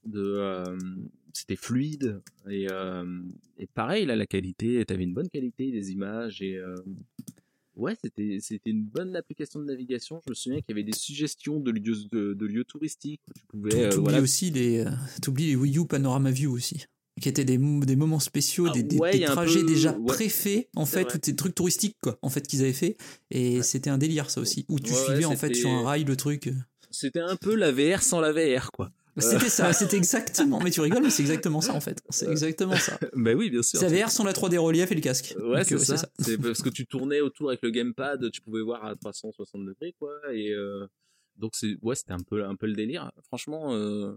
[0.04, 0.64] de euh,
[1.32, 3.22] c'était fluide et, euh,
[3.58, 6.74] et pareil là la qualité, t'avais une bonne qualité des images et euh,
[7.78, 10.20] ouais c'était c'était une bonne application de navigation.
[10.26, 13.32] Je me souviens qu'il y avait des suggestions de lieux de, de lieux touristiques où
[13.32, 14.90] tu pouvais euh, T'oublies voilà aussi les, euh,
[15.22, 16.84] t'oublies les Wii U Panorama View aussi.
[17.20, 20.06] Qui étaient des, des moments spéciaux, Ah des, des- ouais, trajets peu- déjà ouais.
[20.06, 22.96] préfaits, en fait, ou des trucs touristiques, quoi, en fait, qu'ils avaient fait.
[23.32, 23.62] Et Ouais.
[23.64, 24.64] c'était un délire, ça aussi.
[24.68, 26.48] Où tu suivais, en fait, sur un rail le truc.
[26.92, 28.92] c'était un peu la VR sans la VR quoi.
[29.18, 30.60] C'était ça, c'était exactement.
[30.62, 32.02] Mais tu rigoles, mais c'est exactement ça, en fait.
[32.10, 32.98] C'est exactement ça.
[33.14, 33.78] bah oui bien sûr.
[33.78, 35.34] C'est la VR sans la 3D relief et le casque.
[35.38, 36.08] Ouais, Donc, c'est euh, ça.
[36.18, 39.94] C'est parce que tu tournais autour avec le gamepad, tu pouvais voir à 360 degrés,
[39.98, 40.12] quoi.
[40.32, 40.86] Et euh,
[41.36, 43.10] donc c'est, ouais, c'était un peu, un peu le délire.
[43.24, 44.14] Franchement, euh,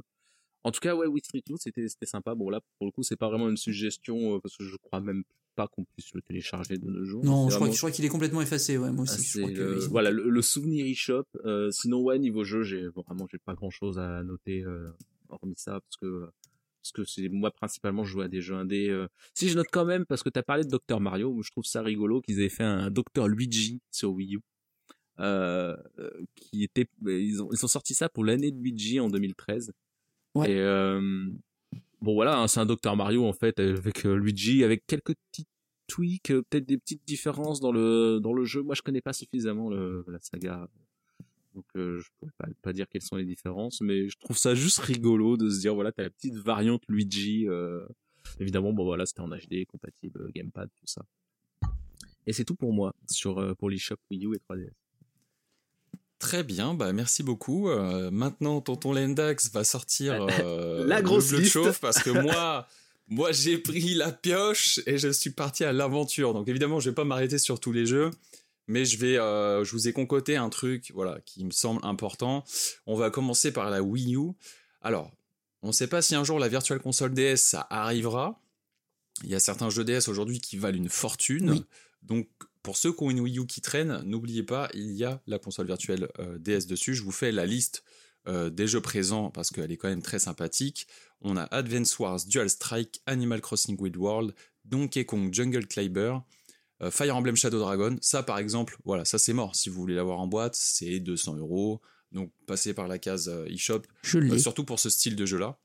[0.63, 2.35] en tout cas, ouais, Wii Street View, c'était, c'était sympa.
[2.35, 4.99] Bon là, pour le coup, c'est pas vraiment une suggestion euh, parce que je crois
[4.99, 5.23] même
[5.55, 7.23] pas qu'on puisse le télécharger de nos jours.
[7.23, 9.21] Non, je crois, je qu'il est complètement effacé, ouais, moi aussi.
[9.23, 11.25] je crois que ont- voilà le, le souvenir eShop.
[11.45, 14.89] Euh, sinon ouais niveau jeu j'ai vraiment j'ai pas grand chose à noter euh,
[15.29, 16.27] hormis ça parce que
[16.81, 18.89] parce que c'est moi principalement je joue à des jeux indés.
[18.89, 19.07] euh.
[19.33, 21.81] Si je note quand même parce que t'as parlé de Dr Mario, je trouve ça
[21.81, 24.39] rigolo qu'ils aient fait un Dr Luigi sur Wii U.
[25.19, 29.07] Euh, euh, qui était ils ont ils ont sorti ça pour l'année de Luigi en
[29.09, 29.71] 2013
[30.33, 30.49] Ouais.
[30.51, 31.27] et euh,
[32.01, 35.47] bon voilà hein, c'est un Dr Mario en fait avec euh, Luigi avec quelques petits
[35.87, 38.61] tweaks euh, peut-être des petites différences dans le dans le jeu.
[38.61, 40.67] Moi je connais pas suffisamment la saga.
[41.53, 44.55] Donc euh, je pourrais pas, pas dire quelles sont les différences mais je trouve ça
[44.55, 47.85] juste rigolo de se dire voilà t'as la petite variante Luigi euh,
[48.39, 51.05] évidemment bon voilà c'était en HD compatible gamepad tout ça.
[52.25, 54.80] Et c'est tout pour moi sur pour l'eShop Wii U et 3DS
[56.21, 57.67] Très bien, bah merci beaucoup.
[57.67, 61.53] Euh, maintenant, Tonton Lendax va sortir euh, La grosse le liste.
[61.53, 62.67] chauffe parce que moi,
[63.07, 66.36] moi j'ai pris la pioche et je suis parti à l'aventure.
[66.36, 68.12] Donc évidemment, je vais pas m'arrêter sur tous les jeux,
[68.67, 72.43] mais je vais, euh, je vous ai concocté un truc, voilà, qui me semble important.
[72.86, 74.34] On va commencer par la Wii U.
[74.84, 75.12] Alors,
[75.63, 78.39] on ne sait pas si un jour la Virtual Console DS ça arrivera.
[79.23, 81.49] Il y a certains jeux DS aujourd'hui qui valent une fortune.
[81.49, 81.65] Oui.
[82.03, 82.27] Donc,
[82.63, 85.39] pour ceux qui ont une Wii U qui traîne, n'oubliez pas, il y a la
[85.39, 86.93] console virtuelle euh, DS dessus.
[86.93, 87.84] Je vous fais la liste
[88.28, 90.88] euh, des jeux présents parce qu'elle est quand même très sympathique.
[91.21, 96.17] On a Advance Wars, Dual Strike, Animal Crossing Wild World, Donkey Kong Jungle Climber,
[96.82, 97.95] euh, Fire Emblem Shadow Dragon.
[98.02, 99.56] Ça, par exemple, voilà, ça c'est mort.
[99.56, 101.82] Si vous voulez l'avoir en boîte, c'est 200 euros.
[102.12, 103.84] Donc, passez par la case eShop
[104.38, 105.58] surtout pour ce style de jeu-là.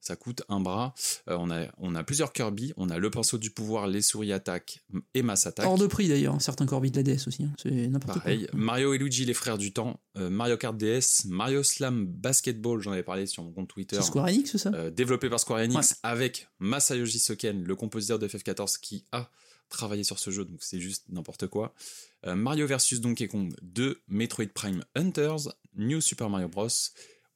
[0.00, 0.94] Ça coûte un bras.
[1.28, 2.72] Euh, on, a, on a plusieurs Kirby.
[2.78, 4.82] On a le pinceau du pouvoir, les souris attaque
[5.14, 5.66] et masse attaque.
[5.66, 7.44] Hors de prix d'ailleurs, certains Corby de la DS aussi.
[7.44, 7.52] hein.
[7.62, 8.46] C'est n'importe Pareil.
[8.50, 8.58] quoi.
[8.58, 10.00] Mario et Luigi, les frères du temps.
[10.16, 11.26] euh, Mario Kart DS.
[11.26, 13.96] Mario Slam Basketball, j'en avais parlé sur mon compte Twitter.
[13.96, 14.70] C'est Square Enix, ça?
[14.74, 15.96] Euh, développé par Square Enix Ouais.
[16.02, 19.30] avec Masayoshi Soken, le compositeur de FF14 qui a
[19.68, 21.74] travaillé sur ce jeu, donc c'est juste n'importe quoi.
[22.26, 26.66] Mario vs Donkey Kong 2, Metroid Prime Hunters, New Super Mario Bros.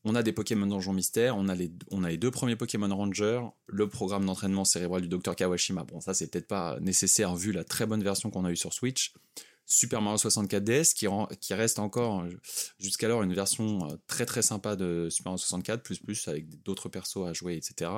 [0.04, 3.40] On a des Pokémon Donjon Mystère, on a, les, on a deux premiers Pokémon Ranger,
[3.66, 5.84] le programme d'entraînement cérébral du Dr Kawashima.
[5.84, 8.74] Bon, ça c'est peut-être pas nécessaire vu la très bonne version qu'on a eue sur
[8.74, 9.14] Switch.
[9.66, 12.24] Super Mario 64 DS qui, reste encore
[12.78, 17.26] jusqu'alors une version euh, très très sympa de Super Mario 64, plus avec d'autres persos
[17.26, 17.90] à jouer, etc.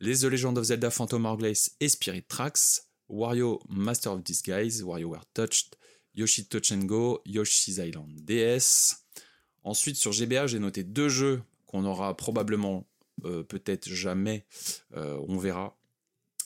[0.00, 5.22] Les The Legend of Zelda Phantom Hourglass et Spirit Tracks, Wario Master of Disguise, WarioWare
[5.34, 5.76] Touched,
[6.14, 9.01] Yoshi Touch and Go, Yoshi's Island DS.
[9.64, 12.86] Ensuite, sur GBA, j'ai noté deux jeux qu'on aura probablement,
[13.24, 14.44] euh, peut-être jamais,
[14.96, 15.76] euh, on verra,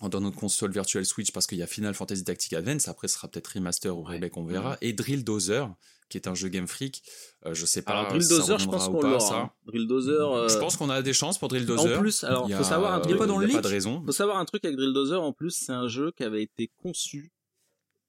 [0.02, 3.14] dans notre console virtuelle Switch, parce qu'il y a Final Fantasy Tactic Advance, après ce
[3.14, 4.12] sera peut-être Remaster ou Ouais.
[4.16, 5.66] Remake, on verra, et Drill Dozer,
[6.10, 7.02] qui est un jeu Game Freak.
[7.46, 9.18] Euh, je sais pas Alors Drill si ça Dozer, je pense qu'on l'aura.
[9.20, 9.36] ça.
[9.40, 9.50] hein.
[9.66, 10.48] Drill Dozer.
[10.50, 11.96] Je pense qu'on a des chances pour Drill Dozer.
[11.96, 13.16] En plus, alors Il faut a- savoir un truc.
[13.16, 14.02] pas dans le pas de raison.
[14.04, 15.20] faut savoir un truc avec Drill Dozer.
[15.20, 17.32] En plus, c'est un jeu qui avait été conçu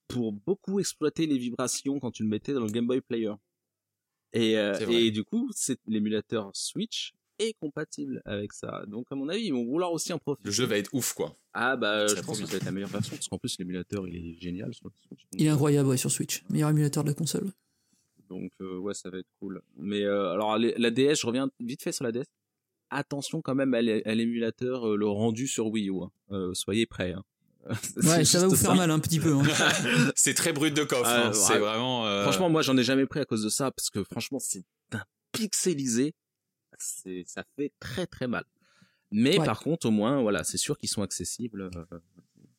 [0.09, 3.31] pour beaucoup exploiter les vibrations quand tu le mettais dans le Game Boy Player.
[4.33, 8.83] Et, euh, et du coup, c'est l'émulateur Switch est compatible avec ça.
[8.87, 10.45] Donc, à mon avis, ils vont vouloir aussi en profiter.
[10.47, 11.35] Le jeu va être ouf, quoi.
[11.53, 13.57] Ah bah, Ça je pense que ça va être la meilleure version parce qu'en plus
[13.59, 15.21] l'émulateur il est génial sur Switch.
[15.33, 16.43] Il est incroyable ouais, sur Switch.
[16.49, 17.51] Meilleur émulateur de la console.
[18.29, 19.61] Donc euh, ouais, ça va être cool.
[19.77, 22.25] Mais euh, alors les- la DS, je reviens vite fait sur la DS.
[22.89, 26.01] Attention quand même à l'é- à l'émulateur, euh, le rendu sur Wii U.
[26.03, 26.11] hein.
[26.31, 27.13] Euh, soyez prêts.
[27.13, 27.23] hein.
[27.69, 29.33] Ouais, C'est ça va vous faire mal un petit peu.
[29.33, 29.43] hein.
[30.15, 31.03] c'est très brut de coffre.
[31.05, 31.27] Ah, hein.
[31.29, 31.33] ouais.
[31.33, 32.05] C'est vraiment.
[32.07, 34.63] euh, Franchement, moi j'en ai jamais pris à cause de ça parce que franchement c'est
[34.93, 36.13] un pixelisé.
[36.79, 38.43] C'est ça fait très très mal.
[39.11, 39.45] Mais Ouais.
[39.45, 41.61] par contre, au moins, voilà, c'est sûr qu'ils sont accessibles.
[41.73, 41.97] euh,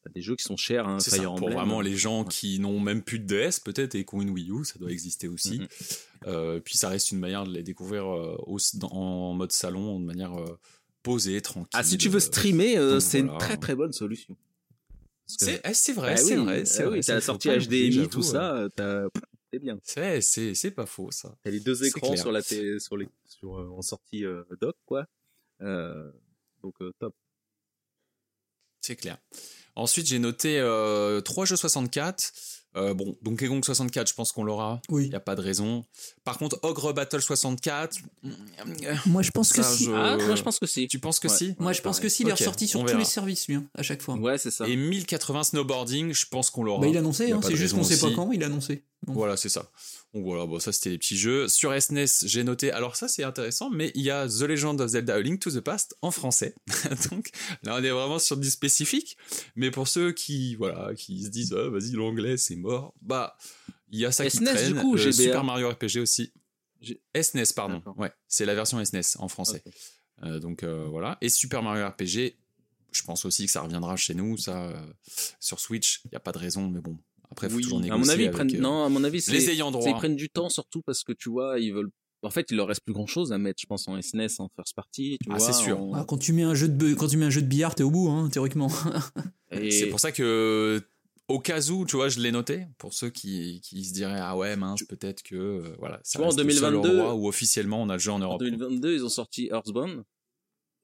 [0.02, 2.28] T'as des jeux qui sont chers, hein, c'est ça, pour vraiment les gens Ouais.
[2.30, 4.90] qui n'ont même plus de DS peut-être et qui ont une Wii U, ça doit
[4.92, 5.60] exister aussi.
[6.26, 9.98] Euh, puis ça reste une manière de les découvrir euh, au- dans- en mode salon,
[10.00, 10.58] de manière euh,
[11.02, 11.68] posée, tranquille.
[11.74, 14.36] Ah, si tu veux Euh, streamer, euh, donc c'est une très très bonne solution.
[15.38, 17.00] Que- eh, c'est vrai, Bah c'est oui, vrai, bah oui, vrai.
[17.00, 19.08] t'as la sortie HDMI, tout ça, euh.
[19.52, 19.78] c'est bien.
[19.84, 21.36] C'est pas faux ça.
[21.42, 24.76] T'as les deux écrans sur la télé, sur les, sur, euh, en sortie euh, dock,
[24.86, 25.06] quoi.
[25.60, 26.10] Euh,
[26.62, 27.14] donc top.
[28.80, 29.18] C'est clair.
[29.74, 30.60] Ensuite, j'ai noté
[31.24, 32.32] trois jeux 64.
[32.76, 34.80] Euh, bon, Donkey Kong 64, je pense qu'on l'aura.
[34.90, 35.08] Il Oui.
[35.08, 35.84] n'y a pas de raison.
[36.22, 37.96] Par contre, Ogre Battle 64.
[39.06, 39.84] Moi, je pense que si.
[39.86, 40.86] je- Ah, moi je pense que si.
[40.86, 41.34] Tu penses que Ouais.
[41.34, 42.98] si Moi, je pense que si, il est ressorti sur tous verra.
[42.98, 44.14] les services, lui, hein, à chaque fois.
[44.16, 44.68] Ouais, c'est ça.
[44.68, 46.80] Et 1080 snowboarding, je pense qu'on l'aura.
[46.82, 48.84] Bah, il a annoncé, hein, c'est juste qu'on raison sait pas quand, il a annoncé.
[49.06, 49.70] Donc, Voilà, c'est ça.
[50.14, 51.48] Donc voilà, bon, ça c'était les petits jeux.
[51.48, 52.70] Sur SNES, j'ai noté.
[52.72, 55.50] Alors ça c'est intéressant, mais il y a The Legend of Zelda: A Link to
[55.50, 56.54] the Past en français.
[57.10, 57.28] Donc
[57.62, 59.18] là on est vraiment sur du spécifique.
[59.54, 63.36] Mais pour ceux qui voilà, qui se disent Ah, vas-y l'anglais c'est mort, bah
[63.90, 64.72] il y a ça qui SNES, traîne.
[64.74, 65.12] du coup, Euh.
[65.12, 66.32] Super Mario RPG aussi.
[66.80, 67.74] G- SNES pardon.
[67.78, 67.98] D'accord.
[67.98, 69.62] Ouais, c'est la version SNES en français.
[70.24, 71.18] Euh, donc euh, voilà.
[71.20, 72.34] Et Super Mario RPG,
[72.92, 74.72] je pense aussi que ça reviendra chez nous, ça
[75.38, 76.00] sur Switch.
[76.06, 76.96] Il y a pas de raison, mais bon.
[77.30, 77.94] Après, faut Oui, toujours négocier.
[77.94, 79.88] à mon avis, ils avec, prennent, euh, non, à mon avis, c'est, les ayants droit.
[79.88, 81.90] ils prennent du temps surtout parce que tu vois, ils veulent,
[82.22, 84.48] en fait, il leur reste plus grand chose à mettre, je pense, en SNES, en
[84.56, 85.78] first party, tu Ah, c'est sûr.
[85.80, 87.74] en- ah, quand, tu mets un jeu de, quand tu mets un jeu de billard,
[87.74, 88.68] t'es au bout, hein, théoriquement.
[89.50, 90.80] et- C'est pour ça que,
[91.28, 94.36] au cas où, tu vois, je l'ai noté, pour ceux qui, qui se diraient, ah
[94.36, 97.14] ouais, mince, peut-être que, euh, voilà, ça Tu vois, en reste le seul 2022, endroit
[97.14, 98.40] où officiellement on a le jeu en En Europe.
[98.40, 100.02] 2022, ils ont sorti Earthbound.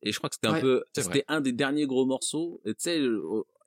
[0.06, 2.60] Et je crois que c'était un peu, c'était un des derniers gros morceaux.
[2.66, 3.00] Et tu sais,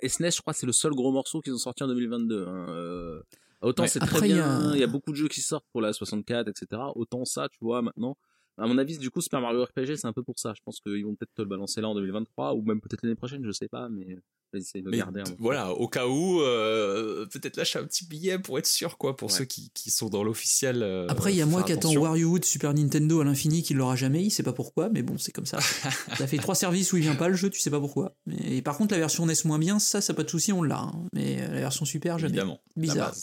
[0.03, 2.45] au- SNES, je crois c'est le seul gros morceau qu'ils ont sorti en 2022.
[2.47, 2.65] hein.
[2.69, 3.21] Euh,
[3.61, 3.89] autant Ouais.
[3.89, 5.81] c'est très il y bien, a- il y, a beaucoup de jeux qui sortent pour
[5.81, 6.81] la 64, etc.
[6.95, 8.17] Autant ça, tu vois, maintenant,
[8.59, 10.53] À mon avis, du coup, Super Mario RPG, c'est un peu pour ça.
[10.55, 13.15] Je pense qu'ils vont peut-être te le balancer là en 2023 ou même peut-être l'année
[13.15, 14.17] prochaine, je sais pas, mais
[14.53, 15.19] essayer de le Mais garder.
[15.21, 15.35] hein.
[15.37, 19.29] voilà, au cas où, euh, peut-être lâcher un petit billet pour être sûr, quoi, pour
[19.29, 19.37] Ouais.
[19.37, 20.81] ceux qui, qui sont dans l'officiel.
[20.81, 21.93] euh, Après, il y a moi qui attends.
[21.93, 25.17] WarioWare de Super Nintendo à l'infini qui l'aura jamais, il sait pas pourquoi, mais bon,
[25.19, 25.59] c'est comme ça.
[26.17, 28.15] ça fait trois services où il vient pas le jeu, tu sais pas pourquoi.
[28.25, 30.63] Mais, et par contre, la version NES moins bien, ça, ça pas de souci, on
[30.63, 30.79] l'a.
[30.79, 31.05] hein.
[31.13, 32.29] Mais euh, la version Super, jamais.
[32.31, 32.59] Évidemment.
[32.75, 33.13] la Bizarre.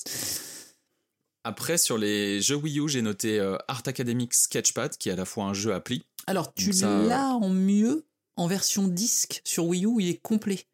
[1.45, 5.17] Après, sur les jeux Wii U, j'ai noté euh, Art Academic Sketchpad, qui est à
[5.17, 6.03] la fois un jeu appli.
[6.27, 10.65] Alors, tu ça, l'as en mieux en version disque sur Wii U, il est complet.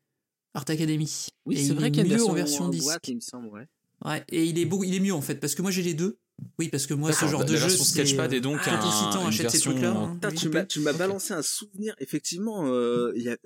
[0.54, 1.28] Art Academy.
[1.44, 2.68] Oui, Et c'est il vrai est qu'il y a une mieux version, en version en
[2.68, 2.84] disque.
[2.84, 3.66] boîte, il me semble, ouais.
[4.04, 5.92] Ouais, et il est beau, il est mieux en fait, parce que moi j'ai les
[5.92, 6.16] deux.
[6.58, 8.70] Oui, parce que moi ce genre la de jeu, version c'est, Sketchpad est donc t'es
[8.70, 9.92] un- hésitant, une achète ces version trucs-là.
[9.92, 10.54] en- hein, tu oui.
[10.54, 10.98] m'as, tu m'as Ok.
[10.98, 11.94] balancé un souvenir.
[11.98, 13.36] Effectivement, euh, il y a,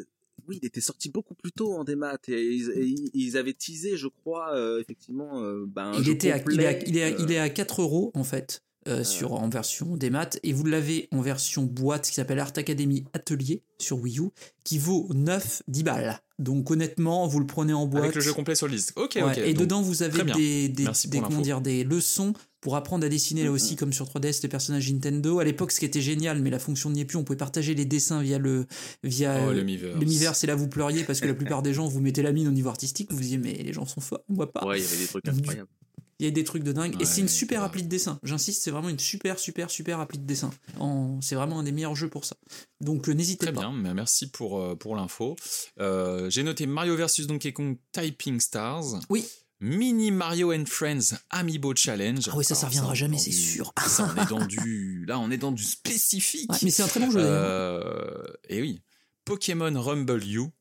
[0.49, 3.55] oui, il était sorti beaucoup plus tôt en démat et ils, et ils- ils avaient
[3.55, 6.85] teasé, je crois, euh, effectivement, euh, ben, un Il était à, il, est à, complet,
[6.89, 9.97] il, est à, euh, il est à 4 euros en fait euh, sur, en version
[9.97, 14.19] des maths et vous l'avez en version boîte qui s'appelle Art Academy Atelier sur Wii
[14.21, 14.29] U
[14.63, 16.21] qui vaut 9 10 balles.
[16.39, 18.03] Donc honnêtement, vous le prenez en boîte.
[18.05, 18.99] Avec le jeu complet sur le disque.
[19.01, 19.39] Ok, Ouais, ok.
[19.39, 23.77] et donc- dedans vous avez comment dire, des leçons pour apprendre à dessiner là aussi
[23.77, 25.39] comme sur 3DS les personnages Nintendo.
[25.39, 27.75] À l'époque ce qui était génial mais la fonction n'y est plus, on pouvait partager
[27.75, 28.67] les dessins via le
[29.03, 32.23] via Oh, l'univers c'est là vous pleuriez parce que la plupart des gens vous mettez
[32.23, 34.51] la mine au niveau artistique, vous vous disiez mais les gens sont forts, on voit
[34.51, 34.67] pas.
[34.67, 35.69] Ouais, il y avait des trucs incroyables.
[36.21, 36.97] Il y a des trucs de dingue.
[37.03, 38.19] et c'est une super appli de dessin.
[38.23, 40.51] J'insiste, c'est vraiment une super, super, super appli de dessin.
[40.79, 41.21] En...
[41.21, 42.37] C'est vraiment un des meilleurs jeux pour ça.
[42.81, 43.61] Donc euh, n'hésitez Très pas.
[43.61, 45.37] bien, mais merci pour, euh, pour l'info.
[45.81, 49.01] Euh, j'ai noté Mario vs Donkey Kong Typing Stars.
[49.11, 49.27] Oui.
[49.65, 52.21] Mini Mario and Friends Amiibo Challenge.
[52.31, 53.73] Ah oui, ça, ça Alors reviendra on est jamais, c'est du- sûr.
[53.87, 56.53] ça, on est dans du, là, on est dans du spécifique.
[56.53, 57.21] Ouais, mais c'est un très bon jeu.
[57.21, 58.83] Euh, et oui,
[59.25, 60.53] Pokémon Rumble You.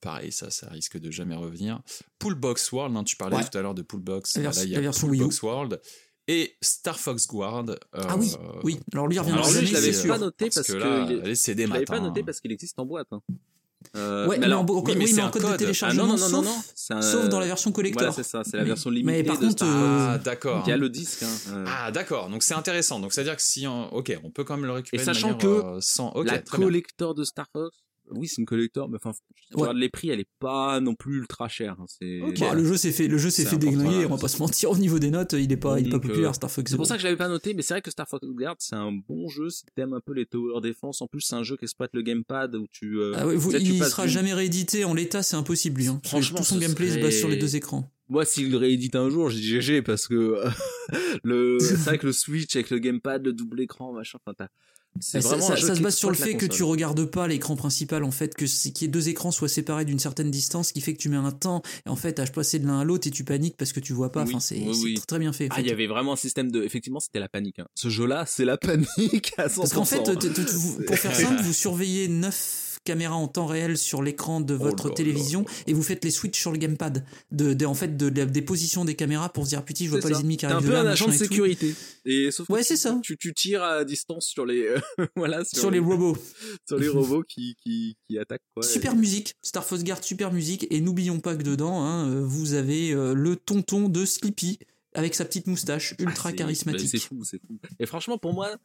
[0.00, 1.80] Pareil, ça, ça risque de jamais revenir.
[2.18, 3.44] Poolbox World, hein, tu parlais Ouais.
[3.48, 4.36] tout à l'heure de Poolbox.
[4.36, 5.22] La Là, il y la a version Wii U.
[5.24, 5.80] Poolbox World.
[6.28, 7.68] Et Star Fox Guard.
[7.70, 8.78] euh, Ah oui, oui.
[8.92, 11.28] Alors lui, il reviendra jamais, je l'avais pas noté parce, parce que que là, il
[11.30, 11.94] est- CD Je l'avais matin.
[11.94, 13.08] pas noté parce qu'il existe en boîte.
[13.10, 13.20] hein.
[13.96, 15.50] Euh, Ouais, mais mais, en, oui, oui, mais mais en code, code.
[15.50, 18.00] de Ah, téléchargement, non, non, non, sauf, non, c'est un- sauf dans la version collector.
[18.02, 20.18] Voilà, c'est ça, c'est la Mais- version mais limitée par de contre, Star euh, Ah,
[20.18, 20.62] d'accord.
[20.66, 21.22] Il y a le disque.
[21.22, 21.28] Hein.
[21.52, 21.64] euh.
[21.68, 22.28] Ah, d'accord.
[22.28, 23.00] Donc c'est intéressant.
[23.00, 25.02] Donc c'est à dire que si, on- ok, on peut quand même le récupérer.
[25.02, 26.42] Et sachant de manière, que euh, sans, ok, la bien.
[26.50, 27.76] collector de Star Fox,
[28.10, 29.12] oui, c'est une collector, mais enfin,
[29.54, 29.68] Ouais.
[29.74, 31.76] les prix, elle est pas non plus ultra chère.
[31.80, 32.40] hein, C'est Ok.
[32.40, 34.70] Bah, le jeu s'est fait, le jeu s'est fait déglinguer, on va pas se mentir,
[34.70, 36.76] au niveau des notes, il est pas, il est pas populaire, euh, Star Fox C'est
[36.76, 38.76] pour ça que je l'avais pas noté, mais c'est vrai que Star Fox Guard, c'est
[38.76, 41.00] un bon jeu si t'aimes un peu les tower defense.
[41.02, 42.98] En plus, c'est un jeu qui exploite le gamepad où tu.
[42.98, 45.88] euh, Ah ouais, vous- il passes sera jamais réédité en l'état, c'est impossible lui.
[45.88, 46.00] hein.
[46.04, 47.90] Franchement, tout son gameplay se base sur les serait- deux écrans.
[48.08, 50.42] Moi, s'il le réédite un jour, j'ai GG parce que
[51.24, 54.48] le, c'est vrai que le Switch avec le gamepad, le double écran, machin, enfin, t'as-
[55.00, 58.04] ça, ça- jeu ça se base sur le fait que tu regardes pas l'écran principal
[58.04, 60.82] en fait que qu'il y ait deux écrans soient séparés d'une certaine distance ce qui
[60.82, 63.06] fait que tu mets un temps et en fait à passer de l'un à l'autre
[63.06, 65.32] et tu paniques parce que tu vois pas Oui, enfin c'est oui, très, très bien
[65.32, 66.62] fait, en Ah, il y avait vraiment un système de.
[66.62, 67.58] Effectivement, c'était la panique.
[67.58, 67.66] hein.
[67.74, 69.56] Ce jeu-là, c'est la panique à 100%.
[69.60, 70.02] parce qu'en fait
[70.86, 74.88] pour faire simple vous surveillez neuf caméras en temps réel sur l'écran de votre Oh
[74.88, 78.08] là télévision et vous faites les switches sur le gamepad de, de- en fait de,
[78.10, 80.14] de- des positions des caméras pour se dire putain je vois pas ça.
[80.14, 81.74] les ennemis qui un arrivent de peu là un agent de machin et sécurité.
[82.04, 82.98] Et sauf Ouais, c'est ça.
[83.02, 84.68] Tu, tu tires à distance sur les,
[85.16, 86.16] voilà, sur, sur les robots
[86.68, 88.62] sur les robots qui, qui, qui attaquent, quoi.
[88.62, 92.54] Super musique, Star Fox Guard, super musique, et n'oublions pas que dedans, hein, euh, vous
[92.54, 94.58] avez euh, le tonton de Sleepy
[94.94, 96.88] avec sa petite moustache Ah, ultra charismatique.
[96.88, 97.58] C'est fou, c'est fou.
[97.78, 98.56] Et franchement, pour moi,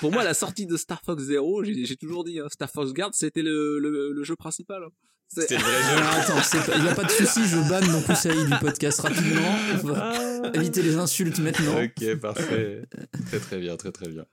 [0.00, 3.10] pour moi, la sortie de Star Fox Zero, j'ai toujours dit, hein, Star Fox Guard,
[3.14, 4.82] c'était le, le, le jeu principal.
[4.84, 4.88] hein.
[5.28, 5.96] C'est- C'était le vrai jeu.
[5.96, 9.56] Alors attends, il n'y a pas de souci, je banne donc Koussaï du podcast rapidement.
[9.82, 11.82] On va éviter les insultes maintenant.
[11.82, 12.82] Ok, parfait.
[13.26, 14.24] très très bien, très très bien.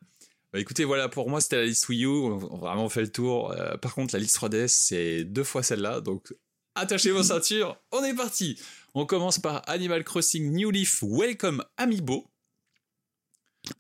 [0.53, 2.08] Bah, écoutez, voilà, pour moi, c'était la liste Wii U.
[2.08, 3.51] On a vraiment fait le tour.
[3.53, 5.99] Euh, par contre, la liste 3DS, c'est deux fois celle-là.
[5.99, 6.32] Donc,
[6.76, 7.78] attachez vos ceintures.
[7.92, 8.58] On est parti.
[8.94, 12.26] On commence par Animal Crossing New Leaf Welcome Amiibo.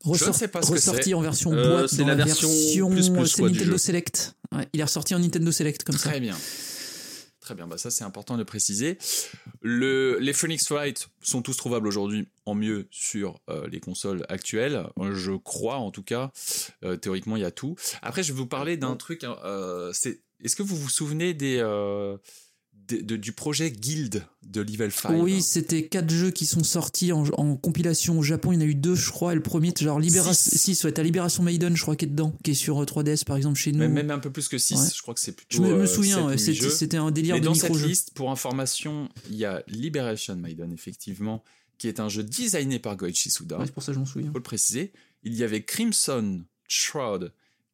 [0.05, 1.13] Ressort- ne sais pas ce que ressorti c'est.
[1.13, 3.77] en version Euh, boîte c'est la la version version, plus plus, c'est quoi, du Nintendo.
[3.77, 4.35] Select.
[4.53, 6.09] Ouais, il est ressorti en Nintendo Select comme ça.
[6.09, 6.37] Très bien.
[7.41, 8.97] Très bien, bah ça c'est important de le préciser.
[9.59, 14.85] Le, les Phoenix Wright sont tous trouvables aujourd'hui en mieux sur euh, les consoles actuelles.
[15.11, 16.31] Je crois en tout cas.
[16.85, 17.75] Euh, théoriquement, il y a tout.
[18.01, 19.25] Après, je vais vous parler d'un truc.
[19.25, 21.57] hein, euh, c'est Est-ce que vous vous souvenez des,
[22.91, 27.11] euh, de- du projet Guild de Level 5 Oui, c'était quatre jeux qui sont sortis
[27.11, 28.51] en, en compilation au Japon.
[28.51, 29.31] Il y en a eu deux, je crois.
[29.31, 30.57] Et le premier, genre Libération, Six.
[30.59, 33.23] 6, ouais, t'as Libération Maiden, je crois, qui est dedans, qui est sur euh, 3DS
[33.25, 33.79] par exemple chez nous.
[33.79, 34.75] même, même un peu plus que 6.
[34.75, 34.87] Ouais.
[34.95, 35.57] Je crois que c'est plutôt.
[35.57, 38.31] je me, me euh, souviens, ouais, c'était un délire Mais de dans cette liste, pour
[38.31, 41.43] information, il y a Liberation Maiden, effectivement,
[41.77, 43.59] qui est un jeu designé par Goichi Suda.
[43.65, 44.29] C'est pour ça que je m'en souviens.
[44.31, 44.91] faut le préciser.
[45.23, 47.31] Il y avait Crimson Shroud,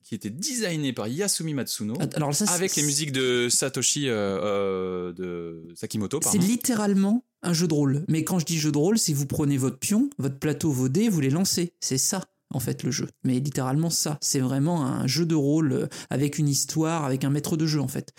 [0.10, 4.40] qui était designé par Yasumi Matsuno, Alors ça, c'est- avec les musiques de Satoshi euh,
[4.44, 6.20] euh, de Sakimoto.
[6.24, 8.06] C'est littéralement un jeu de rôle.
[8.08, 10.90] Mais quand je dis jeu de rôle, c'est vous prenez votre pion, votre plateau, vos
[10.90, 11.74] dés, vous les lancez.
[11.80, 13.08] C'est ça, en fait le jeu.
[13.24, 17.30] Mais littéralement ça, c'est vraiment un jeu de rôle euh, avec une histoire, avec un
[17.30, 18.12] maître de jeu en fait.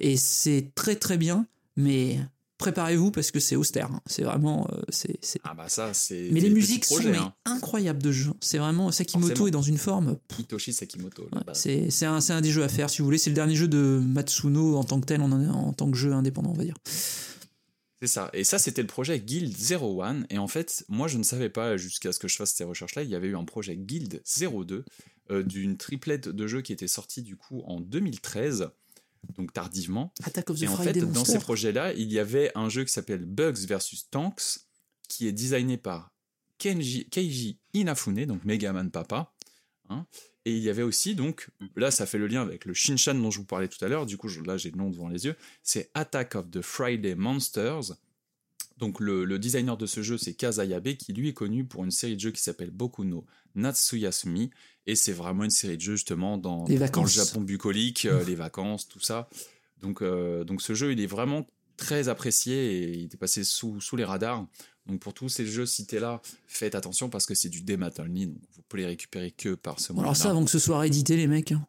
[0.00, 2.18] Et c'est très très bien, mais
[2.58, 3.90] préparez-vous parce que c'est austère.
[3.92, 4.00] hein.
[4.06, 6.28] C'est vraiment, euh, c'est, Ah bah ça, c'est.
[6.32, 7.34] Mais les musiques projets, sont hein.
[7.44, 8.32] incroyables de jeu.
[8.40, 9.48] C'est vraiment Sakimoto Forcément.
[9.48, 10.16] est dans une forme.
[10.38, 11.22] Hitoshi Sakimoto.
[11.24, 13.18] Ouais, bah, c'est c'est un, un des jeux à faire si vous voulez.
[13.18, 16.12] C'est le dernier jeu de Matsuno en tant que tel, en, en tant que jeu
[16.12, 16.76] indépendant, on va dire.
[18.00, 18.28] C'est ça.
[18.34, 20.24] Et ça, c'était le projet Guild 01.
[20.28, 23.02] Et en fait, moi, je ne savais pas, jusqu'à ce que je fasse ces recherches-là,
[23.02, 24.84] il y avait eu un projet Guild 02
[25.30, 28.68] euh, d'une triplette de jeux qui était sorti du coup en 2013,
[29.34, 30.12] donc tardivement.
[30.24, 31.32] Attack of the Et en fait, dans Monster.
[31.32, 34.58] ces projets-là, il y avait un jeu qui s'appelle Bugs vs Tanks,
[35.08, 36.10] qui est designé par
[36.58, 39.32] Kenji, Keiji Inafune, donc Megaman Papa.
[39.88, 40.06] hein.
[40.44, 43.32] Et il y avait aussi, donc, là, ça fait le lien avec le Shinshan dont
[43.32, 44.06] je vous parlais tout à l'heure.
[44.06, 45.34] Du coup, je- là, j'ai le nom devant les yeux.
[45.64, 47.94] C'est Attack of the Friday Monsters.
[48.78, 51.90] Donc, le, le designer de ce jeu, c'est Kazayabe, qui lui est connu pour une
[51.90, 54.50] série de jeux qui s'appelle Boku no Natsuyasumi.
[54.86, 57.06] Et c'est vraiment une série de jeux, justement, dans, le.
[57.06, 59.28] Japon bucolique, euh, les vacances, tout ça.
[59.80, 63.80] Donc, euh, donc ce jeu, il est vraiment très apprécié et il est passé sous,
[63.80, 64.46] sous les radars.
[64.86, 68.28] Donc pour tous ces jeux cités là, faites attention parce que c'est du démat only,
[68.28, 70.04] donc vous pouvez les récupérer que par ce moyen.
[70.04, 71.66] alors ça, avant que ce soit réédité, les mecs, hein.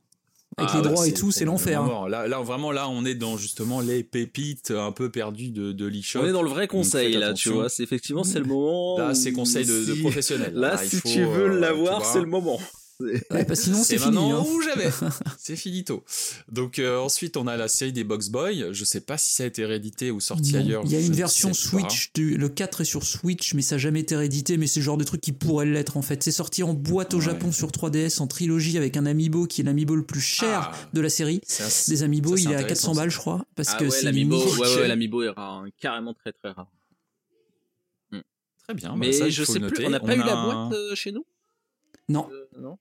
[0.57, 1.81] Avec Ah les ouais, droits et tout, c'est l'enfer.
[1.81, 2.09] hein.
[2.09, 5.85] Là, là, vraiment, là, on est dans justement les pépites un peu perdues de, de
[5.85, 6.21] l'eShop.
[6.23, 7.69] On est dans le vrai conseil là, tu vois.
[7.69, 8.97] C'est effectivement c'est le moment.
[8.97, 10.53] Là, c'est conseil de, de si- professionnel.
[10.55, 12.59] Là, si faut, tu veux euh, l'avoir, c'est le moment.
[12.99, 14.05] Ouais, parce que sinon, c'est fini.
[14.15, 14.45] maintenant hein.
[14.49, 14.89] ou jamais.
[15.37, 16.03] c'est finito.
[16.51, 18.65] Donc euh, ensuite, on a la série des Box Boy.
[18.71, 20.59] Je sais pas si ça a été réédité ou sorti Non.
[20.59, 20.81] ailleurs.
[20.85, 21.53] Il y a une ne version.
[21.53, 24.79] Switch, du- le 4 est sur Switch, mais ça n'a jamais été réédité, mais c'est
[24.79, 26.23] le genre de truc qui pourrait l'être en fait.
[26.23, 27.23] C'est sorti en boîte au Ouais.
[27.25, 30.89] Japon sur 3DS en trilogie avec un amiibo qui est l'amiibo le plus cher Ah.
[30.93, 31.41] de la série.
[31.45, 33.77] C'est assez- Des amiibo, ça, il est à intéressant, 400 balles, je crois, parce Ah
[33.77, 34.59] que ouais, c'est l'amiibo, limité.
[34.61, 36.71] ouais, ouais, l'amiibo est rare, hein, carrément très très rare.
[38.63, 38.89] Très bien.
[38.89, 39.85] bah, Mais ça, je sais plus, noter.
[39.85, 41.25] on n'a pas eu a la un- boîte euh, chez nous?
[42.09, 42.77] Non, Euh, Non.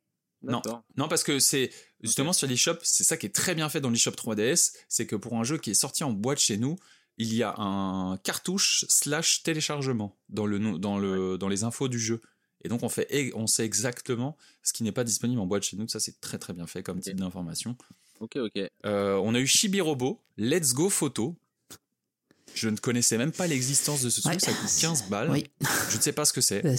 [0.52, 0.62] Non.
[0.96, 1.70] Non, parce que c'est
[2.02, 5.16] justement sur l'eShop, c'est ça qui est très bien fait dans l'eShop 3DS, c'est que
[5.16, 6.76] pour un jeu qui est sorti en boîte chez nous,
[7.18, 11.98] il y a un cartouche slash téléchargement dans, le, dans, le, dans les infos du
[11.98, 12.20] jeu.
[12.62, 15.62] Et donc on, fait, e- on sait exactement ce qui n'est pas disponible en boîte
[15.62, 15.88] chez nous.
[15.88, 17.76] Ça, c'est très très bien fait comme type d'information.
[18.20, 18.59] Ok, ok.
[18.85, 21.37] Euh, on a eu Chibi-Robo, Let's Go Photo.
[22.57, 24.38] Je ne connaissais même pas l'existence de ce truc, Ouais.
[24.40, 25.31] ça coûte 15 balles.
[25.31, 25.45] oui,
[25.90, 26.62] Je ne sais pas ce que c'est.
[26.62, 26.71] Bah.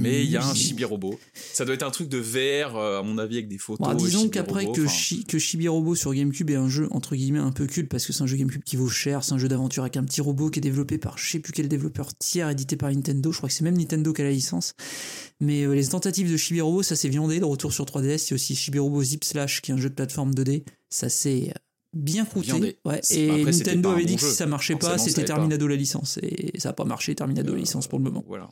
[0.00, 0.56] Mais il y a un nul.
[0.56, 1.18] Chibi-Robo.
[1.52, 3.86] Ça doit être un truc de VR, euh, à mon avis, avec des photos.
[3.86, 7.38] Bon, disons qu'après que, Chi- que Chibi Robo sur GameCube est un jeu entre guillemets
[7.38, 9.48] un peu culte parce que c'est un jeu GameCube qui vaut cher, c'est un jeu
[9.48, 12.48] d'aventure avec un petit robot qui est développé par je sais plus quel développeur tiers
[12.48, 14.72] édité par Nintendo, je crois que c'est même Nintendo qui a la licence.
[15.40, 18.30] Mais euh, les tentatives de Chibi Robo, ça s'est viandé, le retour sur 3DS, il
[18.30, 21.08] y a aussi Chibi Robo Zip Slash qui est un jeu de plateforme 2D, ça
[21.10, 21.52] s'est
[21.96, 22.46] bien croûté.
[22.46, 22.78] Viandé.
[22.84, 23.00] Ouais.
[23.02, 25.34] C'est- Et après, Nintendo avait dit que si ça marchait pas, Forcément, c'était allait pas.
[25.34, 28.24] Terminado la licence et ça a pas marché Terminado la licence pour le moment.
[28.26, 28.48] Voilà.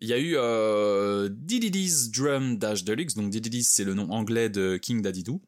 [0.00, 3.14] Il y a eu euh, Diddy's Drum Dash Deluxe.
[3.14, 5.40] Donc Diddy's, c'est le nom anglais de King Daddy-Doo.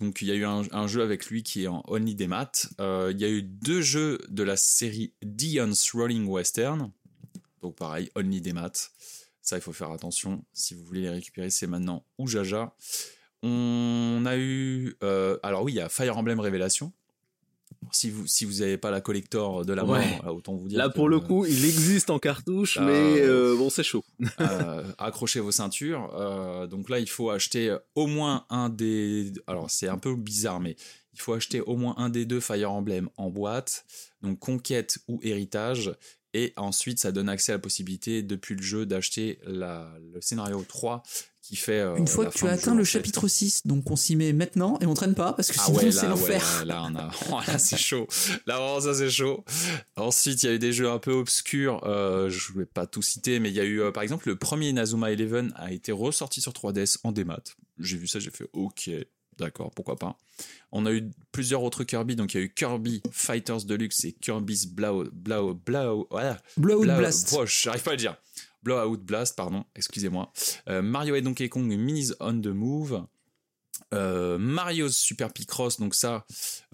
[0.00, 2.26] Donc il y a eu un, un jeu avec lui qui est en Only des
[2.26, 2.68] maths.
[2.80, 6.90] Euh, il y a eu deux jeux de la série Dion's Rolling Western.
[7.60, 8.90] Donc pareil, Only des maths.
[9.42, 10.44] Ça, il faut faire attention.
[10.52, 12.74] Si vous voulez les récupérer, c'est maintenant ou jaja.
[13.42, 14.94] On a eu...
[15.02, 16.92] euh, alors oui, il y a Fire Emblem Révélation.
[17.90, 20.20] Si vous si vous n'avez pas la collector de la mort, Ouais.
[20.24, 22.84] euh, autant vous dire Là, que, pour le euh, coup, il existe en cartouche, Ah,
[22.84, 24.04] mais euh, bon, c'est chaud.
[24.40, 26.08] euh, accrochez vos ceintures.
[26.70, 29.32] Donc là, il faut acheter au moins un des.
[29.46, 30.76] Alors, c'est un peu bizarre, mais
[31.14, 33.84] il faut acheter au moins un des deux Fire Emblem en boîte,
[34.22, 35.92] donc conquête ou héritage.
[36.34, 41.02] Et ensuite, ça donne accès à la possibilité, depuis le jeu, d'acheter le scénario 3
[41.52, 41.80] qui fait.
[41.80, 44.78] euh, Une fois que tu as atteint le chapitre 6, donc on s'y met maintenant
[44.80, 46.64] et on traîne pas parce que Ah sinon ouais, c'est là, ouais, l'enfer.
[46.64, 48.06] là, on a, oh, là, c'est chaud.
[48.46, 49.44] Là, vraiment, ça, c'est chaud.
[49.96, 51.80] Ensuite, il y a eu des jeux un peu obscurs.
[51.84, 54.36] Euh, je vais pas tout citer, mais il y a eu, euh, par exemple, le
[54.36, 57.40] premier Nazuma Eleven a été ressorti sur 3DS en démat.
[57.78, 58.90] J'ai vu ça, j'ai fait OK,
[59.38, 60.16] d'accord, pourquoi pas.
[60.72, 62.16] On a eu plusieurs autres Kirby.
[62.16, 66.38] Donc, il y a eu Kirby Fighters Deluxe et Kirby's Blow, Blow, Blow, voilà.
[66.56, 67.34] Blow- Blast.
[67.38, 68.16] Oh, j'arrive pas à le dire.
[68.62, 70.32] Blowout Blast, pardon, excusez-moi.
[70.68, 73.04] Euh, Mario et Donkey Kong Minis on the Move.
[73.94, 76.24] Euh, Mario's Super Picross, donc ça,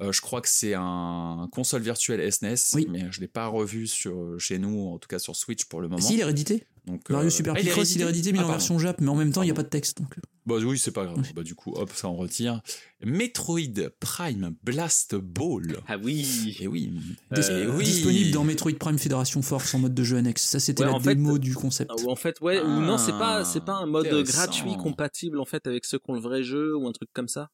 [0.00, 2.86] euh, je crois que c'est un console virtuelle SNES, Oui.
[2.90, 5.88] mais je l'ai pas revu sur chez nous, en tout cas sur Switch pour le
[5.88, 6.02] moment.
[6.02, 6.64] Si, il est réédité.
[6.88, 9.08] Donc, Mario euh, Super ah, Picross, il est réédité, mais Ah, en version Jap, mais
[9.08, 9.98] en même temps, il n'y a pas de texte.
[9.98, 10.16] Donc.
[10.18, 10.20] euh.
[10.46, 11.18] Bah oui, c'est pas grave.
[11.18, 11.28] Oui.
[11.34, 12.62] Bah du coup, hop, ça on retire.
[13.04, 15.76] Metroid Prime Blast Ball.
[15.86, 16.56] Ah oui.
[16.60, 16.90] Et oui,
[17.32, 17.84] Dis- Eh oui.
[17.84, 20.42] Disponible dans Metroid Prime Fédération Force en mode de jeu annexe.
[20.46, 21.90] Ça, c'était Ouais, la en fait- démo du concept.
[21.94, 25.44] Ah, En fait, ouais, ou non, c'est pas, c'est pas un mode gratuit compatible en
[25.44, 27.50] fait avec ceux qui ont le vrai jeu ou un truc comme ça.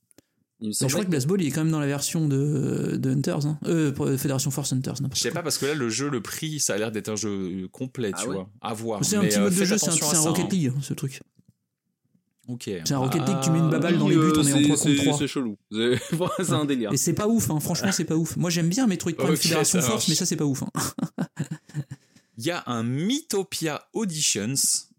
[0.60, 2.28] Il me Mais je crois que Blast Ball, il est quand même dans la version
[2.28, 3.44] de, de Hunters.
[3.46, 3.58] Hein.
[3.66, 4.94] Euh, pour- Fédération Force Hunters.
[5.12, 5.40] Je sais quoi.
[5.40, 8.12] pas parce que là le jeu, le prix, ça a l'air d'être un jeu complet,
[8.14, 9.04] Ah tu ouais vois, à voir.
[9.04, 10.48] C'est un petit euh, mode de jeu, c'est un, Rocket hein.
[10.52, 11.20] League, ce truc.
[12.46, 12.64] Ok.
[12.84, 14.52] C'est un Rocket League, tu mets une Ah, baballe dans les buts, Euh, on est
[14.52, 15.18] en c'est- 3 contre c'est- 3.
[15.18, 15.56] C'est chelou.
[15.72, 15.98] C'est
[16.44, 16.92] c'est un délire.
[16.92, 17.58] Et c'est pas ouf, hein.
[17.58, 18.36] franchement, c'est pas ouf.
[18.36, 20.08] Moi, j'aime bien Metroid Prime Ok, Fédération Force, marche.
[20.08, 20.62] mais ça, c'est pas ouf.
[20.62, 20.70] hein.
[22.38, 24.54] Il y a un Mythopia Auditions.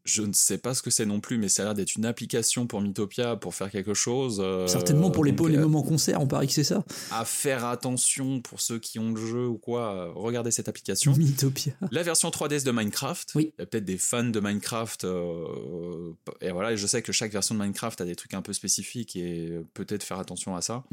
[0.05, 2.05] Je ne sais pas ce que c'est non plus, mais ça a l'air d'être une
[2.05, 4.37] application pour Mythopia pour faire quelque chose.
[4.39, 6.83] euh, Certainement pour les, donc, les euh, moments concert, on parie que c'est ça.
[7.11, 11.15] À faire attention pour ceux qui ont le jeu ou quoi, euh, regardez cette application.
[11.17, 11.73] Mythopia.
[11.91, 13.31] La version 3DS de Minecraft.
[13.33, 13.51] Oui.
[13.57, 15.05] Il y a peut-être des fans de Minecraft.
[15.05, 18.53] euh, et voilà, je sais que chaque version de Minecraft a des trucs un peu
[18.53, 20.83] spécifiques et peut-être faire attention à ça.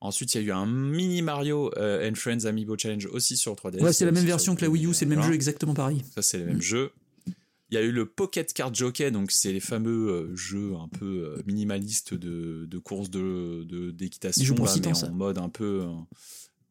[0.00, 3.54] Ensuite, il y a eu un mini Mario euh, and Friends Amiibo Challenge aussi sur
[3.54, 3.80] 3DS.
[3.80, 6.02] Ouais, c'est la même version que la Wii U, c'est le même jeu exactement pareil.
[6.16, 6.90] Ça, c'est les mêmes jeux.
[7.72, 10.88] Il y a eu le Pocket Card Jockey, donc c'est les fameux euh, jeux un
[10.88, 11.06] peu
[11.38, 15.08] euh, minimalistes de, de courses de de- d'équitation, là, mais ans, ça.
[15.08, 15.90] en mode un peu euh,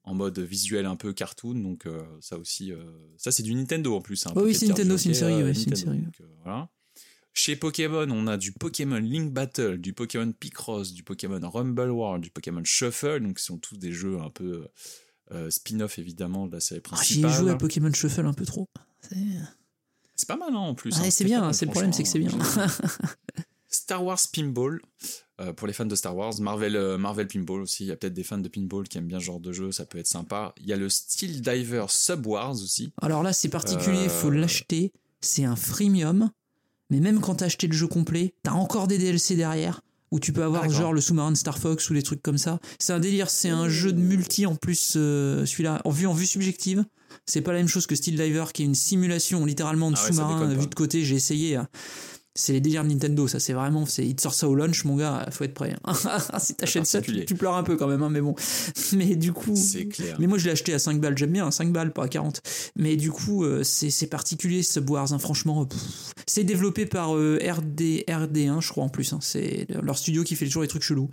[0.04, 1.56] en mode visuel un peu cartoon.
[1.56, 2.84] Donc euh, ça aussi, euh,
[3.18, 4.28] ça c'est du Nintendo en plus.
[4.28, 5.98] hein, oui, c'est Nintendo, c'est une série, euh, ouais, c'est une série.
[6.02, 6.70] Donc, voilà.
[7.34, 12.24] Chez Pokémon, on a du Pokémon Link Battle, du Pokémon Picross, du Pokémon Rumble World,
[12.24, 14.68] du Pokémon Shuffle, donc ce sont tous des jeux un peu
[15.50, 17.42] spin-off évidemment de la série Ah, J'y ai principale.
[17.42, 18.68] joué à Pokémon Shuffle un peu trop.
[19.00, 19.16] C'est
[20.22, 20.96] c'est pas mal hein, en plus.
[21.00, 22.30] Ouais, hein, c'est bien, mal, c'est le problème, c'est que c'est bien.
[22.40, 22.68] franchement.
[23.68, 24.82] Star Wars Pinball,
[25.40, 27.96] euh, pour les fans de Star Wars, Marvel, euh, Marvel Pinball aussi, il y a
[27.96, 30.08] peut-être des fans de pinball qui aiment bien ce genre de jeu, ça peut être
[30.08, 30.54] sympa.
[30.60, 32.92] Il y a le Steel Diver Sub Wars aussi.
[33.02, 34.92] Alors là, c'est particulier, faut Euh, l'acheter.
[35.22, 36.32] C'est un freemium.
[36.90, 39.82] Mais même quand t'as acheté le jeu complet, t'as encore des DLC derrière.
[40.12, 42.38] Où tu peux avoir Ah, genre le sous-marin de Star Fox ou des trucs comme
[42.38, 42.60] ça.
[42.80, 46.14] C'est un délire, c'est un jeu de multi en plus, euh, celui-là, en vue, en
[46.14, 46.84] vue subjective.
[47.26, 50.04] C'est pas la même chose que Steel Diver qui est une simulation littéralement de Ah
[50.04, 51.04] ouais, sous-marin déconne vu de côté.
[51.04, 51.56] J'ai essayé.
[51.58, 51.68] hein.
[52.34, 54.86] C'est les délires de Nintendo, ça c'est vraiment, c'est, il te sort ça au lunch,
[54.86, 55.76] mon gars, faut être prêt.
[55.84, 55.94] hein.
[56.40, 58.36] si t'achètes ça, tu, tu pleures un peu quand même, hein, mais bon.
[58.94, 59.54] Mais du coup.
[59.54, 60.16] C'est clair.
[60.18, 61.18] Mais moi, je l'ai acheté à 5 balles.
[61.18, 62.42] J'aime bien, hein, 5 balles, pas à 40.
[62.78, 65.12] Mais du coup, euh, c'est c'est particulier, Subwars.
[65.12, 65.76] Hein, franchement, euh,
[66.26, 69.12] c'est développé par euh, RD, RD1, je crois, en plus.
[69.12, 69.20] hein.
[69.22, 71.10] c'est leur studio qui fait toujours les trucs chelous.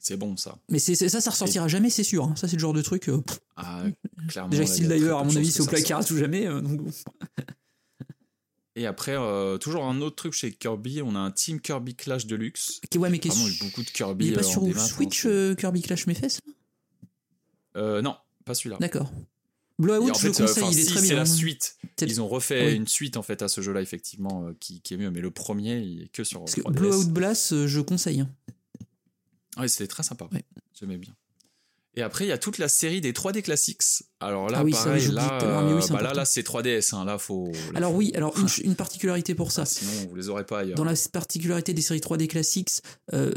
[0.00, 0.58] C'est bon ça.
[0.68, 2.24] Mais c'est ça, ça ressortira jamais, c'est sûr.
[2.24, 2.34] hein.
[2.36, 3.08] Ça, c'est le genre de truc.
[3.08, 3.20] euh.
[3.56, 3.84] Ah,
[4.28, 4.50] clairement.
[4.50, 6.46] déjà, il Diver, peu à mon avis, c'est au placard à tout jamais.
[6.46, 6.80] euh, donc.
[8.78, 12.26] Et après, euh, toujours un autre truc chez Kirby, on a un Team Kirby Clash
[12.26, 12.80] Deluxe.
[12.84, 14.28] Ok, ouais, mais qui est, il beaucoup de il Kirby.
[14.28, 15.26] est pas euh, sur Switch,
[15.58, 18.76] Kirby Clash Mes-Fesses c'est- Euh, non, pas celui-là.
[18.78, 19.10] D'accord.
[19.78, 21.76] Blowout, en je le conseille, il est si, très c'est la suite.
[22.02, 22.74] Ils ont refait Ah oui.
[22.76, 25.78] une suite en fait à ce jeu-là effectivement qui, qui est mieux, mais le premier
[25.80, 26.72] il est que sur Parce que 3DS.
[26.72, 28.24] Blowout Blast, je conseille.
[29.58, 30.28] Ouais, c'était très sympa.
[30.32, 30.44] Ouais.
[30.78, 31.14] J'aimais bien.
[31.98, 33.80] Et après, il y a toute la série des 3D Classics.
[34.20, 35.38] Alors là, Ah oui, pareil, là,
[35.74, 36.94] oui, bah là, c'est 3DS.
[36.94, 37.46] Hein, là, faut.
[37.72, 39.62] là, Alors faut- oui, alors une, une particularité pour ça.
[39.62, 40.76] Ah, sinon, vous les aurez pas ailleurs.
[40.76, 42.82] Dans la particularité des séries 3D classiques,
[43.14, 43.32] euh,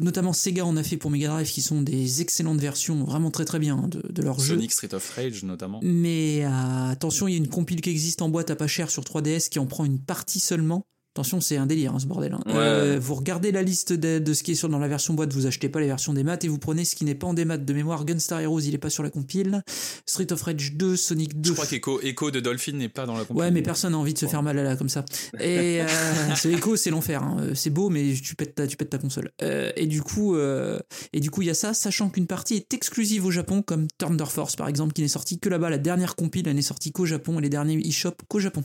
[0.00, 3.44] notamment Sega en a fait pour Mega Drive, qui sont des excellentes versions, vraiment très
[3.44, 4.54] très bien hein, de, de leur jeu.
[4.54, 5.80] Sonic Street of Rage notamment.
[5.82, 8.90] Mais euh, attention, il y a une compile qui existe en boîte à pas cher
[8.90, 10.86] sur 3DS qui en prend une partie seulement.
[11.14, 12.32] Attention, c'est un délire hein, ce bordel.
[12.32, 12.40] hein.
[12.46, 12.54] Ouais.
[12.56, 15.30] Euh, vous regardez la liste de, de ce qui est sur dans la version boîte,
[15.34, 17.34] vous achetez pas les versions des maths et vous prenez ce qui n'est pas en
[17.34, 18.06] démat de mémoire.
[18.06, 19.62] Gunstar Heroes, il est pas sur la compile.
[20.06, 21.50] Street of Rage 2, Sonic 2.
[21.50, 23.40] Je crois qu'Echo Echo de Dolphin n'est pas dans la compagnie.
[23.40, 25.04] Ouais, mais personne n'a envie de se faire mal à la comme ça.
[25.38, 25.86] Et euh,
[26.34, 27.22] ce écho, c'est l'enfer.
[27.22, 27.36] hein.
[27.40, 29.32] Euh, C'est beau, mais tu pètes ta, tu pètes ta console.
[29.42, 32.72] Euh, et du coup, et du coup, il y a ça, sachant qu'une partie est
[32.72, 35.68] exclusive au Japon, comme Thunder Force par exemple, qui n'est sortie que là-bas.
[35.68, 38.62] La dernière compile, elle n'est sortie qu'au Japon, et les derniers eShop qu'au Japon,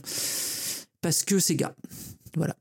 [1.02, 1.74] parce que c'est gars.
[2.36, 2.56] Voilà.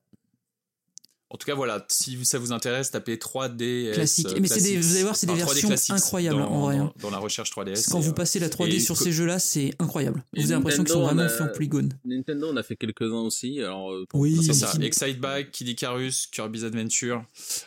[1.30, 3.92] En tout cas, voilà, si ça vous intéresse, tapez 3D.
[3.94, 4.30] Classique.
[4.40, 6.94] Mais c'est des- vous allez voir, c'est des versions incroyables, dans, en vrai, hein.
[7.02, 7.90] Dans, dans la recherche 3DS.
[7.92, 10.24] Quand vous euh, passez la 3D et sur ces jeux-là, c'est incroyable.
[10.34, 11.90] Et Vous avez l'impression qu'ils sont Nintendo, vraiment a- faits en polygone.
[12.06, 13.60] Nintendo, on a fait quelques-uns aussi.
[13.60, 17.26] Alors, euh, Oui, C'est mais ça, qui- Excite Bike, Kid Icarus, Kirby's Adventure,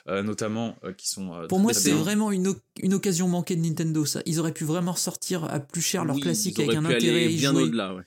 [0.09, 1.35] euh, notamment, euh, qui sont.
[1.35, 2.57] euh, Pour moi, c'est vraiment une,
[2.95, 4.23] occasion manquée de Nintendo, ça.
[4.25, 7.05] Ils auraient pu vraiment ressortir à plus cher leur oui, classique avec un auraient pu
[7.09, 7.65] intérêt bien jouer.
[7.65, 7.95] au-delà.
[7.95, 8.03] Ouais.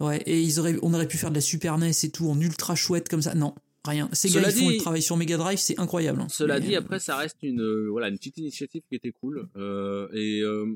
[0.00, 2.40] Ouais, et ils auraient, on aurait pu faire de la Super NES et tout en
[2.40, 3.34] ultra chouette comme ça.
[3.34, 4.08] Non, rien.
[4.12, 6.20] Ces gars, ils font le travail sur Mega Drive, c'est incroyable.
[6.20, 6.28] hein.
[6.28, 9.12] Cela Mais, dit, euh, après, ça reste une, euh, voilà, une petite initiative qui était
[9.12, 9.48] cool.
[9.56, 10.66] Euh, et, euh,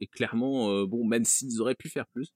[0.00, 2.28] et clairement, euh, bon, même s'ils auraient pu faire plus,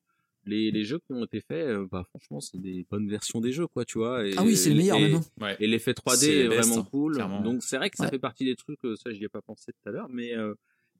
[0.47, 3.66] les, les jeux qui ont été faits, bah, franchement, c'est des bonnes versions des jeux,
[3.66, 4.26] quoi, tu vois.
[4.26, 5.14] Et, Ah oui, c'est le meilleur et, même.
[5.14, 5.24] hein.
[5.40, 5.57] Ouais.
[5.59, 7.14] Et l'effet 3D C'est est best, vraiment hein, cool.
[7.14, 7.40] clairement.
[7.40, 8.11] Donc c'est vrai que ça Ouais.
[8.11, 10.53] fait partie des trucs, ça j'y ai pas pensé tout à l'heure, mais, euh,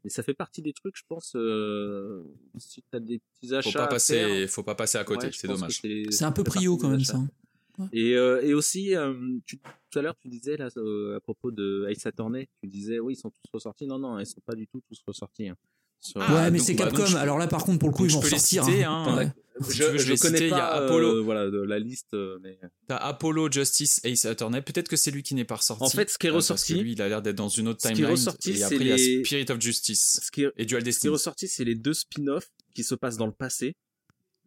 [0.05, 2.23] mais ça fait partie des trucs, je pense, euh,
[2.59, 3.71] si tu as des petits achats.
[3.71, 5.81] Faut pas à passer, faire, faut pas passer à côté, ouais, c'est dommage.
[5.83, 7.17] c'est- un peu prio quand même, ça.
[7.17, 7.29] hein.
[7.93, 9.15] Et, euh, et aussi, euh,
[9.47, 9.59] tu,
[9.91, 13.15] tout à l'heure, tu disais là, euh, à propos de Ace Attorney, tu disais oui,
[13.15, 13.87] ils sont tous ressortis.
[13.87, 15.49] Non, non, ils sont pas du tout tous ressortis.
[15.49, 15.57] hein.
[16.17, 17.07] Ah, ouais, mais donc, c'est Capcom.
[17.07, 18.65] je- Alors là, par contre, pour le coup, donc ils je vont peux les sortir.
[18.65, 19.05] citer, hein.
[19.09, 19.33] hein.
[19.71, 21.17] Je, veux, je vais connais citer, il y a pas Apollo.
[21.19, 24.61] euh, voilà, de la liste, euh, mais T'as Apollo Justice Ace Attorney.
[24.63, 25.85] Peut-être que c'est lui qui n'est pas ressorti.
[25.85, 27.49] En fait, ce qui est euh, parce ressorti- que lui, il a l'air d'être dans
[27.49, 28.11] une autre ce qui est timeline.
[28.17, 30.67] ressorti, et c'est après, il y a les- Spirit of Justice ce qui est, et
[30.67, 31.13] Dual ce qui est Destiny.
[31.13, 33.77] ressorti, c'est les deux spin-offs qui se passent dans le passé.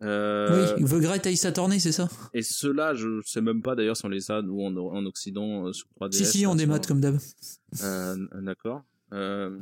[0.04, 2.08] Euh, Oui, The Great Ace Attorney, c'est ça?
[2.34, 5.68] Et ceux-là, je sais même pas d'ailleurs si on les a nous en, en Occident
[5.68, 6.18] euh, sur 3DS.
[6.18, 7.18] Si, si, là, démat comme d'hab.
[7.82, 8.84] Euh, D'accord.
[9.14, 9.58] Euh,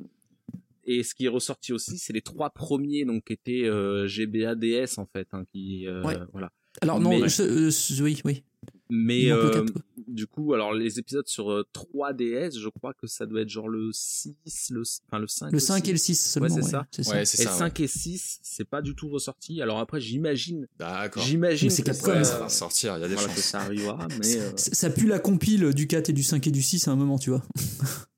[0.86, 4.56] et ce qui est ressorti aussi, c'est les trois premiers donc qui étaient euh, GBA
[4.56, 6.18] DS en fait, hein, qui euh, Ouais.
[6.32, 6.52] voilà.
[6.82, 8.44] Alors non, Mais- je- euh, oui, oui.
[8.92, 9.66] Mais euh,
[10.08, 13.68] du coup, alors les épisodes sur euh, 3DS, je crois que ça doit être genre
[13.68, 14.36] le 6,
[14.72, 15.52] le, enfin le 5.
[15.52, 16.50] Le 5 et le 6 seulement.
[16.50, 16.86] c'est ouais, ça.
[16.92, 17.12] c'est ça.
[17.16, 17.56] Ouais, Et c'est le ça.
[17.58, 19.60] 5 et 6, c'est pas du tout ressorti.
[19.62, 21.24] Alors après, j'imagine, D'accord.
[21.24, 23.36] j'imagine Mais c'est que Capcom, ça, Ça va sortir, il y a des voilà, que
[23.36, 23.44] chances.
[23.46, 26.52] ça arrivera, mais euh, Ça- Ça pue la compile du 4 et du 5 et
[26.52, 27.44] du 6 à un moment, tu vois.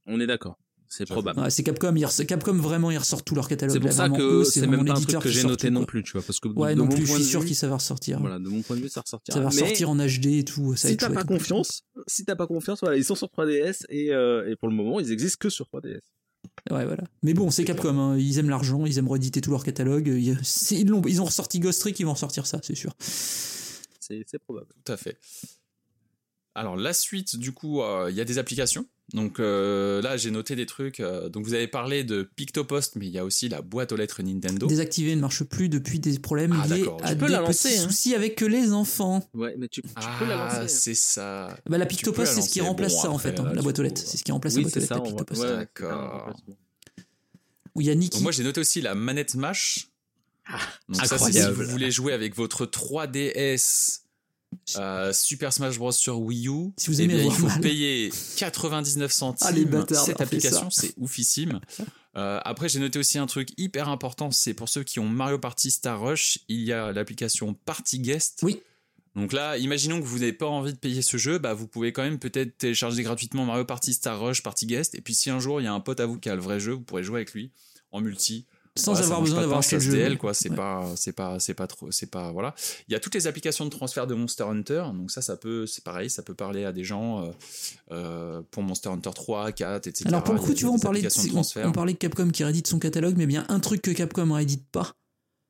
[0.06, 0.58] on est d'accord.
[0.90, 1.40] C'est probable.
[1.42, 3.74] Ouais, c'est Capcom, ils Capcom vraiment, ils ressortent tout leur catalogue.
[3.74, 5.86] C'est pour ça que c'est même pas un truc que j'ai sort noté tout, non
[5.86, 7.48] plus, tu vois, parce que Ouais, de non mon plus, je point suis sûr vue,
[7.48, 8.20] qu'il ça va ressortir.
[8.20, 9.38] Voilà, de mon point de vue, ça ressortira.
[9.38, 10.76] Ça va ressortir en HD et tout.
[10.76, 14.14] Ça si t'as pas confiance, si t'as pas confiance, voilà, ils sont sur 3DS et,
[14.14, 16.00] euh, et pour le moment, ils existent que sur 3DS.
[16.72, 17.04] Ouais, voilà.
[17.24, 20.08] Mais bon, c'est Capcom, hein, ils aiment l'argent, ils aiment rééditer tout leur catalogue.
[20.08, 22.94] Ils, ont ressorti Ghost Trick, ils vont ressortir ça, c'est sûr.
[23.00, 24.68] C'est c'est probable.
[24.86, 25.20] Tout à fait.
[26.56, 28.86] Alors la suite, du coup, euh, il y a des applications.
[29.14, 31.00] Donc euh, là, j'ai noté des trucs.
[31.00, 33.96] euh, donc vous avez parlé de Pictopost, mais il y a aussi la boîte aux
[33.96, 34.68] lettres Nintendo.
[34.68, 37.88] Désactivé ne marche plus depuis des problèmes Ah, liés à des peux la petits hein.
[37.88, 39.26] soucis avec les enfants.
[39.34, 39.88] Ouais, mais tu, tu
[40.20, 40.58] peux la Ah, lancer.
[40.60, 40.68] hein.
[40.68, 41.58] c'est ça.
[41.70, 43.62] Bah, la Pictopost, la c'est ce qui remplace Bon, ça en fait, hein, là, la
[43.62, 44.02] boîte aux lettres.
[44.06, 45.42] C'est ce qui remplace Oui, la boîte aux lettres, Pictopost.
[45.42, 45.90] ouais, D'accord.
[45.90, 46.58] c'est un remplacement.
[47.76, 48.18] Où il y a Nicky.
[48.18, 49.88] Donc moi, j'ai noté aussi la manette Mash.
[50.90, 54.02] Donc ça, c'est si vous voulez jouer avec votre 3DS.
[54.78, 57.62] Euh, Super Smash Bros sur Wii U, Si vous eh aimez bien, il faut mal.
[57.62, 61.60] payer 99 centimes Ah, les bâtards, cette application, c'est oufissime.
[62.16, 65.38] Euh, après, j'ai noté aussi un truc hyper important, c'est pour ceux qui ont Mario
[65.38, 68.40] Party Star Rush, il y a l'application Party Guest.
[68.44, 68.62] Oui.
[69.16, 71.92] Donc là, imaginons que vous n'avez pas envie de payer ce jeu, bah vous pouvez
[71.92, 74.94] quand même peut-être télécharger gratuitement Mario Party Star Rush Party Guest.
[74.94, 76.42] Et puis si un jour il y a un pote à vous qui a le
[76.42, 77.52] vrai jeu, vous pourrez jouer avec lui
[77.92, 78.46] en multi.
[78.78, 80.16] Sans Voilà, avoir besoin d'avoir acheté le jeu.
[80.16, 80.34] quoi.
[80.34, 80.56] C'est Ouais.
[80.56, 82.56] pas, c'est pas, c'est pas trop, c'est pas, voilà.
[82.88, 85.66] Il y a toutes les applications de transfert de Monster Hunter, donc ça, ça peut,
[85.66, 87.32] c'est pareil, ça peut parler à des gens euh,
[87.92, 90.06] euh, pour Monster Hunter 3, 4, etc.
[90.08, 91.08] Alors pour le coup, tu vois, on parlait, de,
[91.66, 94.66] on parlait de Capcom qui réédite son catalogue, mais bien un truc que Capcom réédite
[94.72, 94.94] pas,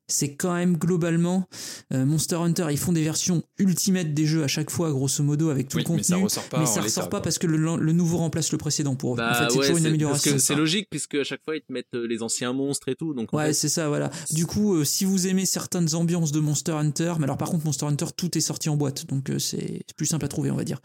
[0.07, 1.47] c'est quand même globalement
[1.93, 2.67] euh, Monster Hunter.
[2.71, 5.83] Ils font des versions ultimates des jeux à chaque fois, grosso modo, avec tout Oui,
[5.83, 6.03] le mais contenu.
[6.15, 8.95] ça ressort pas mais ça ressort pas parce que le, le nouveau remplace le précédent
[8.95, 9.17] pour eux.
[9.17, 10.37] Bah en fait, c'est ouais, toujours une amélioration.
[10.39, 13.13] c'est logique puisque à chaque fois ils te mettent euh, les anciens monstres et tout.
[13.13, 14.09] Donc en Ouais, fait, c'est ça, voilà.
[14.31, 17.65] Du coup, euh, si vous aimez certaines ambiances de Monster Hunter, mais alors par contre,
[17.65, 20.55] Monster Hunter, tout est sorti en boîte, donc euh, c'est plus simple à trouver, on
[20.55, 20.79] va dire.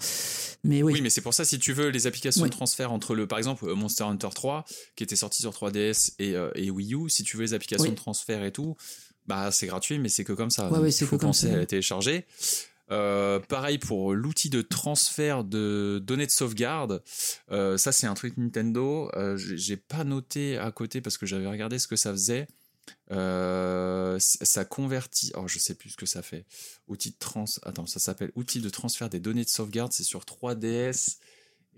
[0.64, 2.48] Mais oui, Oui, mais c'est pour ça, si tu veux, les applications Ouais.
[2.48, 4.64] de transfert entre le, par exemple, euh, Monster Hunter 3,
[4.96, 7.84] qui était sorti sur 3DS et, euh, et Wii U, si tu veux les applications
[7.84, 7.90] Oui.
[7.90, 8.74] de transfert et tout,
[9.26, 10.70] bah c'est gratuit, mais c'est que comme ça.
[10.70, 11.54] Ouais, ouais, il c'est faut que comme penser ça.
[11.54, 12.26] à la télécharger.
[12.90, 17.02] Euh, pareil pour l'outil de transfert de données de sauvegarde.
[17.50, 19.10] Euh, ça, c'est un truc Nintendo.
[19.14, 22.48] Euh, j'ai pas noté à côté parce que j'avais regardé ce que ça faisait.
[23.10, 25.32] Euh, ça convertit.
[25.36, 26.44] Oh, je sais plus ce que ça fait.
[26.88, 27.44] Outil de trans.
[27.62, 29.92] Attends, ça s'appelle outil de transfert des données de sauvegarde.
[29.92, 31.16] C'est sur 3DS.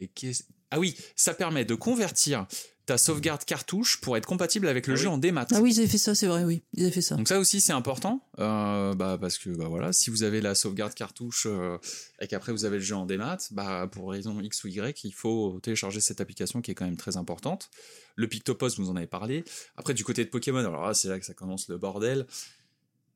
[0.00, 2.46] Et qu'est-ce- Ah oui, ça permet de convertir
[2.86, 5.14] ta sauvegarde cartouche pour être compatible avec le Ah jeu oui.
[5.14, 5.46] en démat.
[5.52, 6.62] Ah oui, ils avaient fait ça, c'est vrai, oui.
[6.74, 7.16] Ils avaient fait ça.
[7.16, 10.54] Donc ça aussi c'est important, euh, bah, parce que bah voilà, si vous avez la
[10.54, 11.78] sauvegarde cartouche euh,
[12.20, 15.12] et qu'après vous avez le jeu en démat, bah pour raison X ou Y, il
[15.14, 17.70] faut télécharger cette application qui est quand même très importante.
[18.16, 19.44] Le Pictopost, vous en avez parlé.
[19.76, 22.26] Après du côté de Pokémon, alors là c'est là que ça commence le bordel,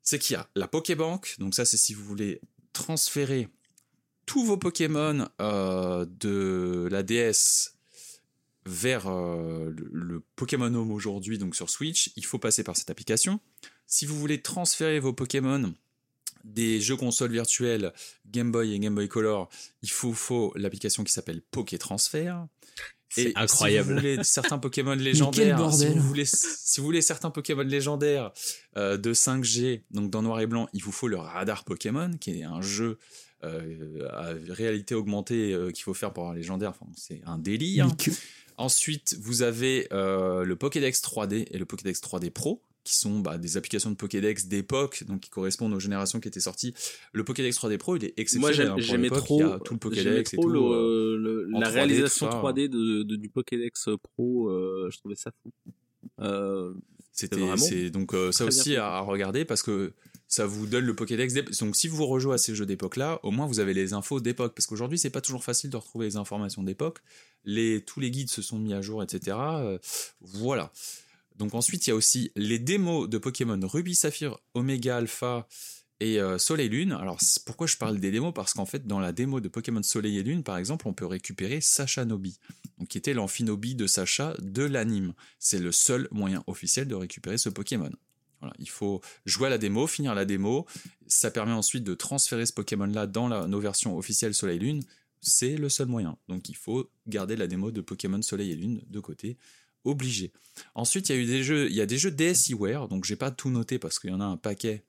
[0.02, 2.40] c'est qu'il y a la Pokébank, donc ça c'est si vous voulez
[2.72, 3.48] transférer
[4.24, 7.74] tous vos Pokémon euh, de la DS
[8.68, 12.90] vers euh, le, le Pokémon Home aujourd'hui, donc sur Switch, il faut passer par cette
[12.90, 13.40] application.
[13.86, 15.74] Si vous voulez transférer vos Pokémon
[16.44, 17.92] des jeux consoles virtuels
[18.26, 19.48] Game Boy et Game Boy Color,
[19.82, 22.46] il faut, faut l'application qui s'appelle Poké Transfert.
[23.10, 23.88] C'est Et incroyable.
[23.88, 28.32] Si vous voulez certains Pokémon légendaires, si vous voulez, si vous voulez certains Pokémon légendaires
[28.76, 32.38] euh, de 5G, donc dans noir et blanc, il vous faut le Radar Pokémon, qui
[32.40, 32.98] est un jeu
[33.44, 36.70] euh, à réalité augmentée euh, qu'il faut faire pour un légendaire.
[36.70, 37.88] Enfin, c'est un délire.
[37.96, 38.10] Que-
[38.58, 43.38] Ensuite, vous avez euh, le Pokédex 3D et le Pokédex 3D Pro, qui sont bah,
[43.38, 46.74] des applications de Pokédex d'époque, donc qui correspondent aux générations qui étaient sorties.
[47.12, 48.54] Le Pokédex 3D Pro, il est Moi exceptionnel.
[48.56, 50.48] j'aime- hein, j'aimais trop, tout le Pokédex et trop tout.
[50.50, 52.38] le- euh, le- la 3D, réalisation tout ça.
[52.38, 54.48] 3D de, de- du Pokédex Pro.
[54.50, 55.52] euh, je trouvais ça fou.
[56.20, 56.72] Euh,
[57.12, 57.36] C'était
[57.90, 59.92] donc euh, ça aussi à, à regarder parce que
[60.28, 63.30] ça vous donne le Pokédex donc si vous rejouez à ces jeux d'époque là au
[63.30, 66.16] moins vous avez les infos d'époque parce qu'aujourd'hui c'est pas toujours facile de retrouver les
[66.16, 66.98] informations d'époque
[67.44, 69.78] tous les guides se sont mis à jour etc Euh,
[70.20, 70.72] voilà
[71.36, 75.48] donc ensuite il y a aussi les démos de Pokémon Ruby Saphir Omega Alpha
[76.00, 76.92] et euh, Soleil Lune.
[76.92, 78.32] Alors pourquoi je parle des démos?
[78.34, 81.06] Parce qu'en fait dans la démo de Pokémon Soleil et Lune par exemple on peut
[81.06, 82.38] récupérer Sacha Nobi,
[82.78, 85.14] donc, qui était l'amphinobi de Sacha de l'anime.
[85.38, 87.90] C'est le seul moyen officiel de récupérer ce Pokémon.
[88.58, 90.66] Il faut jouer à la démo, finir la démo.
[91.06, 94.82] Ça permet ensuite de transférer ce Pokémon-là dans nos versions officielles Soleil Lune.
[95.20, 96.16] C'est le seul moyen.
[96.28, 99.36] Donc il faut garder la démo de Pokémon Soleil et Lune de côté.
[99.84, 100.32] Obligé.
[100.74, 103.16] Ensuite, il y a eu des jeux, il y a des jeux DSiWare, donc j'ai
[103.16, 104.84] pas tout noté parce qu'il y en a un paquet,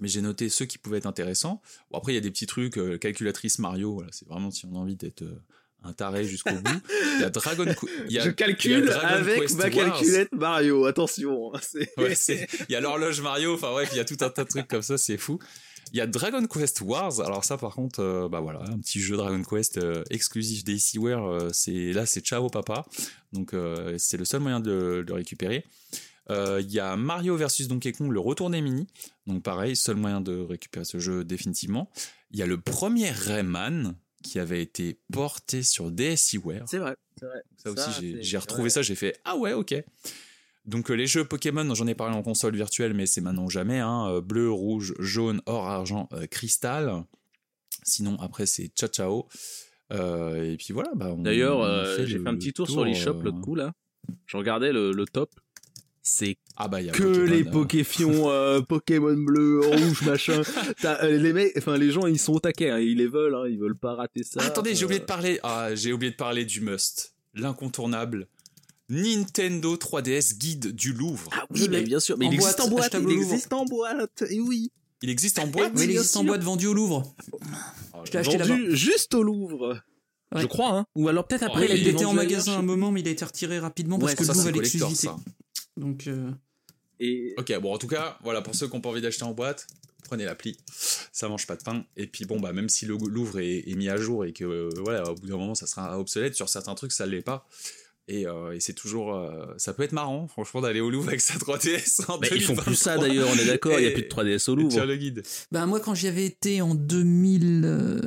[0.00, 1.60] mais j'ai noté ceux qui pouvaient être intéressants.
[1.92, 4.78] Après, il y a des petits trucs, euh, calculatrice Mario, c'est vraiment si on a
[4.78, 5.42] envie d'être euh,
[5.84, 6.80] un taré jusqu'au bout.
[7.16, 9.72] Il y a Dragon Qu- il y a- Je calcule avec Quest ma Wars.
[9.72, 11.54] calculette Mario, attention.
[11.54, 11.60] hein,
[11.98, 12.14] Ouais,
[12.68, 14.68] il y a l'horloge Mario, enfin bref, il y a tout un tas de trucs
[14.68, 15.38] comme ça, c'est fou.
[15.92, 19.00] Il y a Dragon Quest Wars, alors ça par contre, euh, bah voilà, un petit
[19.00, 22.84] jeu Dragon Quest euh, exclusif d'ACWare, euh, c'est là c'est ciao papa,
[23.32, 23.52] donc
[23.98, 25.64] c'est le seul moyen de, le- de le récupérer.
[26.28, 28.88] Il y a Mario versus Donkey Kong, le retour des mini,
[29.28, 31.88] donc pareil, seul moyen de récupérer ce jeu définitivement.
[32.32, 33.94] Il y a le premier Rayman
[34.26, 36.64] qui avait été porté sur DSiWare.
[36.68, 37.42] C'est vrai, c'est vrai.
[37.56, 38.70] Ça aussi, j'ai- retrouvé ouais.
[38.70, 39.74] ça, j'ai fait ah ouais, ok.
[40.64, 43.78] Donc euh, les jeux Pokémon, j'en ai parlé en console virtuelle, mais c'est maintenant jamais.
[43.78, 47.04] Hein, euh, bleu, rouge, jaune, or, argent, euh, cristal.
[47.84, 49.28] Sinon après c'est ciao ciao.
[49.92, 50.90] Euh, et puis voilà.
[50.96, 53.72] Bah, D'ailleurs, j'ai fait un petit tour sur l'eShop l'autre coup là.
[54.26, 55.30] Je regardais le, le top.
[56.08, 60.02] C'est Ah bah il y a que Pokémon, les euh, Pokéfions, euh, Pokémon bleu, rouge,
[60.02, 60.40] machin.
[60.80, 63.34] T'as, euh, les mecs, enfin les gens, ils sont au taquet, hein, ils les veulent,
[63.34, 64.38] hein, ils veulent pas rater ça.
[64.40, 65.40] Ah, attendez, j'ai oublié de Euh, parler.
[65.42, 68.28] Ah, j'ai oublié de parler du must, l'incontournable.
[68.88, 71.28] Nintendo 3DS guide du Louvre.
[71.32, 73.32] Ah Je oui, mais bien sûr, mais il existe en boîte, il au Louvre.
[73.32, 74.70] existe en boîte, et oui.
[75.02, 75.72] Il existe en boîte.
[75.74, 77.02] Mais il existe en boîte vendu au Louvre.
[77.94, 78.54] Oh, Je l'ai acheté là-bas.
[78.54, 79.82] Vendu juste au Louvre.
[80.32, 80.40] Ouais.
[80.42, 80.86] Je crois, hein.
[80.94, 83.24] Ou alors peut-être après, il, il était en magasin un moment, mais il a été
[83.24, 84.52] retiré rapidement parce que ça le Louvre c'est a
[84.86, 85.08] l'exclusivité.
[85.76, 86.30] Donc, euh,
[87.00, 89.32] Et Ok, bon, en tout cas, voilà, pour ceux qui n'ont pas envie d'acheter en
[89.32, 89.66] boîte,
[90.04, 90.56] prenez l'appli,
[91.12, 91.84] ça mange pas de pain.
[91.96, 94.44] Et puis bon, bah, même si le Louvre est, est mis à jour et que,
[94.44, 97.46] euh, voilà, au bout d'un moment, ça sera obsolète, sur certains trucs, ça l'est pas.
[98.08, 99.16] Et, euh, et c'est toujours.
[99.16, 102.40] euh, ça peut être marrant, franchement, d'aller au Louvre avec sa 3DS en Mais ils
[102.42, 103.08] font plus ça 2023.
[103.08, 104.84] d'ailleurs, on est d'accord, il y a plus de Et- 3DS au Et tiens Louvre.
[104.86, 105.22] le guide.
[105.50, 108.00] bah, moi, quand j'y avais été en 2000, euh,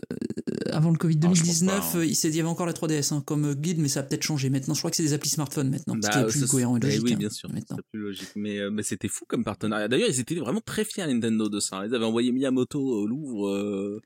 [0.72, 2.00] avant le Covid Ah, je pense 2019, pas, hein.
[2.02, 3.88] euh, il s'est dit, il y avait encore la 3DS hein, comme euh, guide, mais
[3.88, 4.50] ça a peut-être changé.
[4.50, 6.78] Maintenant, je crois que c'est des applis smartphone maintenant, ce qui Bah, est plus cohérent
[6.78, 7.04] et c'est- logique.
[7.06, 7.76] oui, hein, bien sûr, Maintenant.
[7.78, 8.30] c'est plus logique.
[8.36, 9.88] Mais, euh, mais c'était fou comme partenariat.
[9.88, 11.86] D'ailleurs, ils étaient vraiment très fiers Nintendo de ça.
[11.86, 13.48] Ils avaient envoyé Miyamoto au Louvre.
[13.50, 14.02] Euh,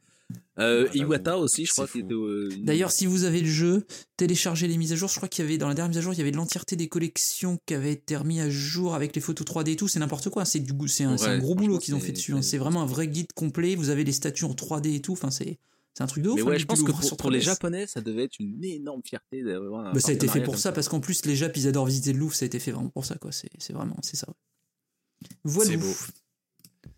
[0.60, 2.14] euh, Ah, Iwata j'avoue, aussi, je crois qu'il était.
[2.14, 3.86] euh, D'ailleurs, si vous avez le jeu,
[4.18, 5.10] téléchargez les mises à jour.
[5.10, 6.76] Je crois qu'il y avait dans la dernière mise à jour, il y avait l'entièreté
[6.76, 9.88] des collections qui avaient été remis à jour avec les photos 3D et tout.
[9.88, 10.46] C'est n'importe quoi.
[10.46, 12.34] C'est du c'est un, un gros boulot qu'ils ont fait dessus.
[12.34, 12.42] hein.
[12.42, 13.76] c'est- C'est vraiment un vrai guide complet.
[13.76, 15.14] Vous avez les statues en 3D et tout.
[15.14, 15.58] Enfin, c'est
[15.94, 16.36] c'est un truc de ouf.
[16.36, 17.44] mais hein, ouais, je pense que pour, les 3DS.
[17.44, 20.58] Japonais, ça devait être une énorme fierté d'avoir un Bah, ça a été fait pour
[20.58, 22.34] ça, parce qu'en plus, les Japs, ils adorent visiter le Louvre.
[22.34, 23.32] Ça a été fait vraiment pour ça, quoi.
[23.32, 24.28] C'est c'est vraiment, c'est ça.
[25.44, 25.72] Voilà.
[25.72, 25.94] C'est beau.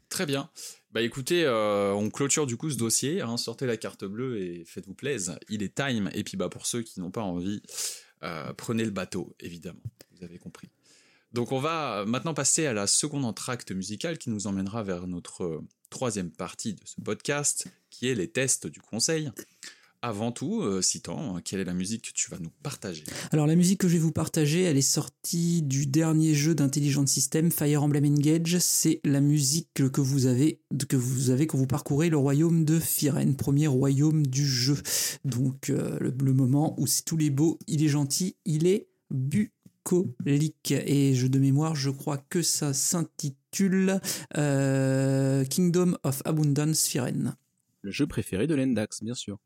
[0.10, 0.50] Très bien.
[0.92, 3.22] Bah écoutez, euh, on clôture du coup ce dossier.
[3.22, 5.38] hein, sortez la carte bleue et faites-vous plaisir.
[5.50, 6.10] Il est time.
[6.14, 7.62] Et puis bah pour ceux qui n'ont pas envie,
[8.24, 9.84] euh, prenez le bateau, évidemment.
[10.16, 10.70] Vous avez compris.
[11.34, 15.44] Donc on va maintenant passer à la seconde entracte musicale qui nous emmènera vers notre
[15.44, 19.32] euh, troisième partie de ce podcast, qui est les tests du conseil.
[20.08, 23.04] Avant tout, euh, Citan, quelle est la musique que tu vas nous partager?
[23.32, 27.08] Alors la musique que je vais vous partager, elle est sortie du dernier jeu d'Intelligent
[27.08, 28.60] System, Fire Emblem Engage.
[28.60, 32.80] C'est la musique que vous avez que vous avez quand vous parcourez le royaume de
[32.80, 34.78] Firen, premier royaume du jeu.
[35.24, 38.90] Donc euh, le, moment où c'est tous les beaux, il est gentil, il est
[39.86, 40.72] bucolique.
[40.72, 44.00] Et je de mémoire, je crois que ça s'intitule
[44.38, 47.36] euh, Kingdom of Abundance Firen.
[47.82, 49.38] Le jeu préféré de l'Endax, bien sûr.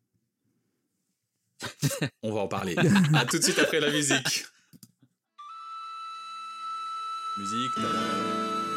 [2.24, 2.76] On va en parler.
[3.14, 4.46] à tout de suite après la musique.
[7.38, 8.69] Musique.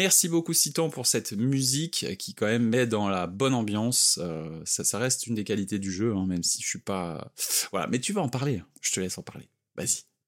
[0.00, 4.18] Merci beaucoup Citon pour cette musique qui quand même met dans la bonne ambiance.
[4.22, 7.34] Euh, ça, ça reste une des qualités du jeu, hein, même si je suis pas.
[7.70, 8.60] Voilà, mais tu vas en parler.
[8.60, 8.66] hein.
[8.80, 9.50] Je te laisse en parler.
[9.76, 10.09] Vas-y.